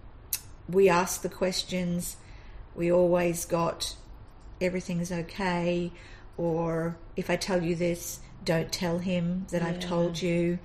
we 0.69 0.89
asked 0.89 1.23
the 1.23 1.29
questions. 1.29 2.17
We 2.75 2.91
always 2.91 3.45
got 3.45 3.97
everything's 4.61 5.13
okay, 5.13 5.93
or 6.37 6.97
if 7.17 7.31
I 7.31 7.37
tell 7.37 7.63
you 7.63 7.75
this, 7.75 8.21
don't 8.45 8.73
tell 8.73 8.99
him 8.99 9.47
that 9.51 9.63
I've 9.63 9.81
told 9.81 10.21
you. 10.21 10.59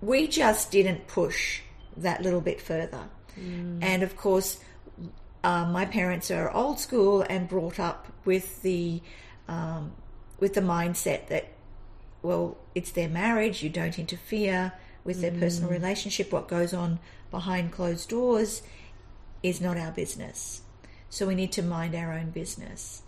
We 0.00 0.28
just 0.28 0.70
didn't 0.70 1.06
push 1.06 1.60
that 1.96 2.22
little 2.22 2.40
bit 2.40 2.60
further. 2.60 3.08
And 3.82 4.02
of 4.02 4.16
course, 4.16 4.60
uh, 5.44 5.66
my 5.66 5.84
parents 5.84 6.30
are 6.30 6.50
old 6.50 6.80
school 6.80 7.22
and 7.22 7.48
brought 7.48 7.78
up 7.78 8.06
with 8.24 8.62
the 8.62 9.02
um, 9.48 9.92
with 10.40 10.54
the 10.54 10.60
mindset 10.60 11.28
that 11.28 11.52
well, 12.22 12.56
it's 12.74 12.90
their 12.90 13.08
marriage. 13.08 13.62
You 13.62 13.70
don't 13.70 13.98
interfere 13.98 14.72
with 15.04 15.20
their 15.20 15.30
personal 15.30 15.70
relationship. 15.70 16.32
What 16.32 16.48
goes 16.48 16.74
on 16.74 16.98
behind 17.30 17.72
closed 17.72 18.08
doors 18.08 18.62
is 19.42 19.60
not 19.60 19.76
our 19.76 19.92
business. 19.92 20.62
So 21.08 21.26
we 21.26 21.34
need 21.34 21.52
to 21.52 21.62
mind 21.62 21.94
our 21.94 22.12
own 22.12 22.30
business. 22.30 23.02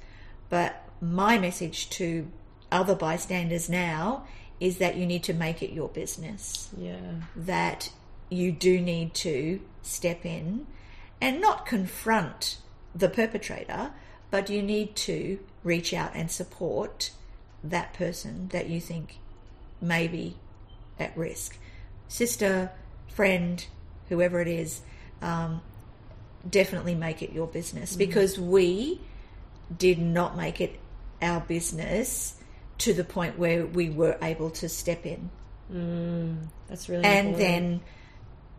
But 0.48 0.88
my 1.00 1.38
message 1.38 1.90
to 1.90 2.30
other 2.70 2.94
bystanders 2.94 3.68
now 3.68 4.26
is 4.60 4.78
that 4.78 4.96
you 4.96 5.06
need 5.06 5.22
to 5.24 5.32
make 5.32 5.62
it 5.62 5.70
your 5.72 5.88
business 5.88 6.68
Yeah. 6.76 6.96
that 7.36 7.90
you 8.30 8.52
do 8.52 8.80
need 8.80 9.14
to 9.14 9.60
step 9.82 10.24
in 10.26 10.66
and 11.20 11.40
not 11.40 11.64
confront 11.66 12.58
the 12.94 13.08
perpetrator, 13.08 13.92
but 14.30 14.50
you 14.50 14.62
need 14.62 14.94
to 14.96 15.38
reach 15.64 15.92
out 15.94 16.10
and 16.14 16.30
support 16.30 17.10
that 17.62 17.92
person 17.94 18.48
that 18.48 18.68
you 18.68 18.80
think 18.80 19.18
may 19.80 20.06
be 20.08 20.36
at 20.98 21.16
risk. 21.16 21.56
Sister, 22.08 22.70
friend, 23.08 23.64
whoever 24.08 24.40
it 24.40 24.48
is, 24.48 24.80
um, 25.22 25.60
definitely 26.48 26.94
make 26.94 27.22
it 27.22 27.32
your 27.32 27.46
business 27.46 27.96
because 27.96 28.38
we 28.38 29.00
did 29.76 29.98
not 29.98 30.36
make 30.36 30.60
it 30.60 30.78
our 31.20 31.40
business 31.40 32.34
to 32.78 32.92
the 32.94 33.04
point 33.04 33.38
where 33.38 33.66
we 33.66 33.90
were 33.90 34.16
able 34.22 34.50
to 34.50 34.68
step 34.68 35.04
in 35.04 35.30
mm, 35.72 36.36
That's 36.68 36.88
really 36.88 37.04
and 37.04 37.28
important. 37.28 37.38
then 37.38 37.80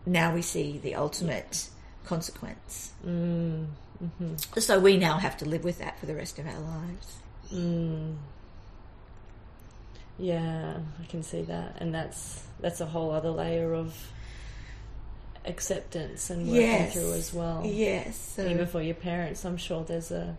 now 0.05 0.33
we 0.33 0.41
see 0.41 0.79
the 0.79 0.95
ultimate 0.95 1.69
consequence. 2.05 2.93
Mm, 3.05 3.67
mm-hmm. 4.03 4.59
So 4.59 4.79
we 4.79 4.97
now 4.97 5.17
have 5.17 5.37
to 5.37 5.45
live 5.45 5.63
with 5.63 5.79
that 5.79 5.99
for 5.99 6.05
the 6.05 6.15
rest 6.15 6.39
of 6.39 6.47
our 6.47 6.59
lives. 6.59 7.17
Mm. 7.53 8.15
Yeah, 10.17 10.77
I 11.01 11.05
can 11.05 11.23
see 11.23 11.43
that, 11.43 11.77
and 11.79 11.93
that's 11.93 12.43
that's 12.59 12.81
a 12.81 12.85
whole 12.85 13.11
other 13.11 13.29
layer 13.29 13.73
of 13.73 13.95
acceptance 15.45 16.29
and 16.29 16.47
working 16.47 16.61
yes. 16.61 16.93
through 16.93 17.13
as 17.13 17.33
well. 17.33 17.61
Yes. 17.65 18.33
So 18.35 18.45
Even 18.45 18.67
for 18.67 18.81
your 18.81 18.95
parents, 18.95 19.45
I'm 19.45 19.57
sure 19.57 19.83
there's 19.83 20.11
a 20.11 20.37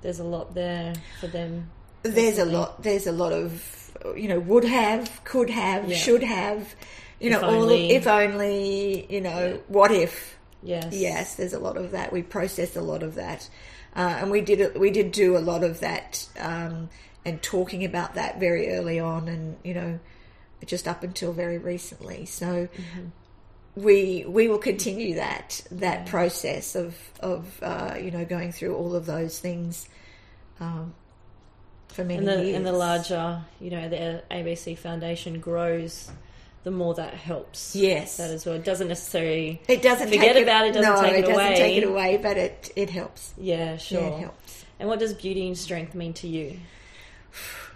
there's 0.00 0.18
a 0.18 0.24
lot 0.24 0.54
there 0.54 0.94
for 1.20 1.26
them. 1.26 1.70
There's 2.02 2.38
a 2.38 2.44
lot. 2.44 2.82
There's 2.82 3.06
a 3.06 3.12
lot 3.12 3.32
of 3.32 3.92
you 4.16 4.28
know 4.28 4.38
would 4.40 4.64
have, 4.64 5.22
could 5.24 5.50
have, 5.50 5.88
Yeah. 5.88 5.96
should 5.96 6.22
have. 6.22 6.74
You 7.20 7.32
If 7.32 7.40
know, 7.42 7.48
all 7.48 7.62
only. 7.62 7.90
if 7.90 8.06
only. 8.06 9.06
You 9.12 9.20
know, 9.20 9.46
Yeah. 9.46 9.56
what 9.68 9.90
if? 9.90 10.36
Yes. 10.62 10.92
Yes, 10.92 11.34
there's 11.36 11.52
a 11.52 11.58
lot 11.58 11.76
of 11.76 11.90
that. 11.92 12.12
We 12.12 12.22
process 12.22 12.76
a 12.76 12.80
lot 12.80 13.02
of 13.02 13.14
that, 13.16 13.48
uh, 13.96 14.18
and 14.20 14.30
we 14.30 14.40
did 14.40 14.76
we 14.78 14.90
did 14.90 15.12
do 15.12 15.36
a 15.36 15.40
lot 15.40 15.62
of 15.64 15.80
that 15.80 16.28
um, 16.38 16.88
and 17.24 17.42
talking 17.42 17.84
about 17.84 18.14
that 18.14 18.38
very 18.40 18.72
early 18.72 18.98
on, 19.00 19.28
and 19.28 19.56
you 19.64 19.74
know, 19.74 19.98
just 20.66 20.86
up 20.88 21.02
until 21.02 21.32
very 21.32 21.58
recently. 21.58 22.24
So 22.26 22.68
we 23.76 24.24
we 24.26 24.48
will 24.48 24.58
continue 24.58 25.14
that 25.16 25.60
that 25.70 26.06
process 26.06 26.74
of 26.74 26.96
of 27.20 27.58
uh, 27.62 27.94
you 28.00 28.10
know 28.10 28.24
going 28.24 28.50
through 28.52 28.74
all 28.76 28.94
of 28.96 29.06
those 29.06 29.38
things 29.38 29.88
um, 30.60 30.94
for 31.88 32.04
many 32.04 32.18
and 32.18 32.28
the 32.28 32.44
years. 32.44 32.56
and 32.56 32.66
the 32.66 32.72
larger 32.72 33.40
you 33.60 33.70
know 33.70 33.88
the 33.88 34.22
ABC 34.30 34.76
Foundation 34.78 35.40
grows, 35.40 36.10
the 36.64 36.70
more 36.70 36.94
that 36.94 37.14
helps. 37.14 37.74
Yes. 37.74 38.16
that 38.18 38.30
as 38.30 38.46
well. 38.46 38.54
It 38.56 38.64
doesn't 38.64 38.88
necessarily. 38.88 39.60
it 39.68 39.82
doesn't 39.82 40.08
Forget 40.08 40.34
take 40.34 40.42
about 40.44 40.66
it, 40.66 40.74
doesn't 40.74 40.94
no, 40.94 41.02
take 41.02 41.12
it 41.14 41.20
doesn't 41.22 41.34
away. 41.34 41.54
take 41.56 41.76
it 41.82 41.86
away, 41.86 42.16
but 42.22 42.36
it 42.36 42.70
it 42.76 42.90
helps. 42.90 43.34
Yeah, 43.36 43.76
sure. 43.76 44.00
Yeah, 44.00 44.08
it 44.08 44.20
helps. 44.20 44.64
And 44.80 44.88
what 44.88 44.98
does 45.00 45.12
beauty 45.14 45.46
and 45.46 45.58
strength 45.58 45.94
mean 45.94 46.12
to 46.14 46.28
you? 46.28 46.58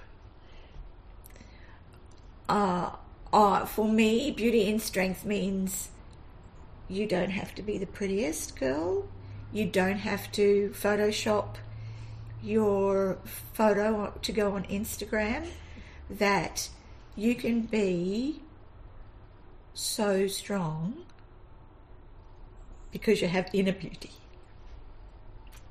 uh, 2.49 2.91
uh, 3.33 3.65
for 3.67 3.89
me, 3.89 4.31
beauty 4.31 4.69
and 4.71 4.81
strength 4.81 5.25
means 5.25 5.91
you 6.89 7.07
don't 7.07 7.31
have 7.31 7.55
to 7.55 7.63
be 7.63 7.79
the 7.79 7.87
prettiest 7.87 8.57
girl. 8.57 9.09
You 9.53 9.67
don't 9.67 9.99
have 9.99 10.31
to 10.33 10.71
Photoshop 10.75 11.57
your 12.43 13.18
photo 13.24 14.12
to 14.22 14.32
go 14.32 14.53
on 14.53 14.64
Instagram. 14.64 15.47
That 16.11 16.68
you 17.16 17.34
can 17.34 17.62
be 17.62 18.43
so 19.74 20.26
strong 20.26 21.05
because 22.90 23.22
you 23.22 23.28
have 23.28 23.49
inner 23.53 23.72
beauty. 23.72 24.11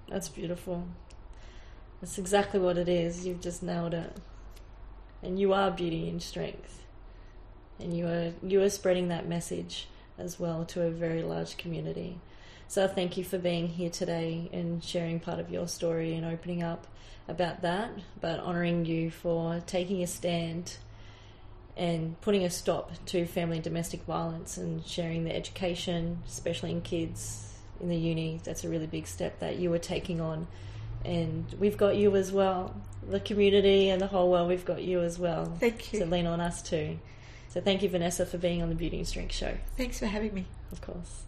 That's 0.09 0.29
beautiful. 0.29 0.87
That's 2.01 2.17
exactly 2.17 2.59
what 2.59 2.77
it 2.77 2.89
is. 2.89 3.25
You've 3.25 3.41
just 3.41 3.61
nailed 3.61 3.93
it. 3.93 4.17
And 5.21 5.39
you 5.39 5.53
are 5.53 5.69
beauty 5.69 6.09
and 6.09 6.21
strength. 6.21 6.83
And 7.79 7.95
you 7.95 8.07
are 8.07 8.33
you 8.43 8.61
are 8.61 8.69
spreading 8.69 9.07
that 9.09 9.27
message 9.27 9.87
as 10.17 10.39
well 10.39 10.65
to 10.65 10.81
a 10.83 10.91
very 10.91 11.21
large 11.21 11.57
community. 11.57 12.19
So 12.71 12.87
thank 12.87 13.17
you 13.17 13.25
for 13.25 13.37
being 13.37 13.67
here 13.67 13.89
today 13.89 14.49
and 14.53 14.81
sharing 14.81 15.19
part 15.19 15.39
of 15.39 15.51
your 15.51 15.67
story 15.67 16.15
and 16.15 16.25
opening 16.25 16.63
up 16.63 16.87
about 17.27 17.63
that, 17.63 17.91
but 18.21 18.39
honoring 18.39 18.85
you 18.85 19.11
for 19.11 19.61
taking 19.67 20.01
a 20.01 20.07
stand 20.07 20.77
and 21.75 22.19
putting 22.21 22.45
a 22.45 22.49
stop 22.49 22.93
to 23.07 23.25
family 23.25 23.57
and 23.57 23.63
domestic 23.65 24.03
violence 24.03 24.55
and 24.55 24.85
sharing 24.85 25.25
the 25.25 25.35
education, 25.35 26.19
especially 26.25 26.71
in 26.71 26.79
kids 26.79 27.57
in 27.81 27.89
the 27.89 27.97
uni. 27.97 28.39
That's 28.45 28.63
a 28.63 28.69
really 28.69 28.87
big 28.87 29.05
step 29.05 29.39
that 29.39 29.57
you 29.57 29.69
were 29.69 29.77
taking 29.77 30.21
on. 30.21 30.47
And 31.03 31.53
we've 31.59 31.75
got 31.75 31.97
you 31.97 32.15
as 32.15 32.31
well. 32.31 32.73
The 33.05 33.19
community 33.19 33.89
and 33.89 33.99
the 33.99 34.07
whole 34.07 34.31
world, 34.31 34.47
we've 34.47 34.63
got 34.63 34.81
you 34.81 35.01
as 35.01 35.19
well. 35.19 35.57
Thank 35.59 35.91
you. 35.91 35.99
So 35.99 36.05
lean 36.05 36.25
on 36.25 36.39
us 36.39 36.61
too. 36.61 36.99
So 37.49 37.59
thank 37.59 37.83
you, 37.83 37.89
Vanessa, 37.89 38.25
for 38.25 38.37
being 38.37 38.61
on 38.61 38.69
the 38.69 38.75
Beauty 38.75 38.99
and 38.99 39.07
Strength 39.09 39.35
Show, 39.35 39.57
Thanks 39.75 39.99
for 39.99 40.05
having 40.05 40.33
me. 40.33 40.45
of 40.71 40.79
course. 40.79 41.23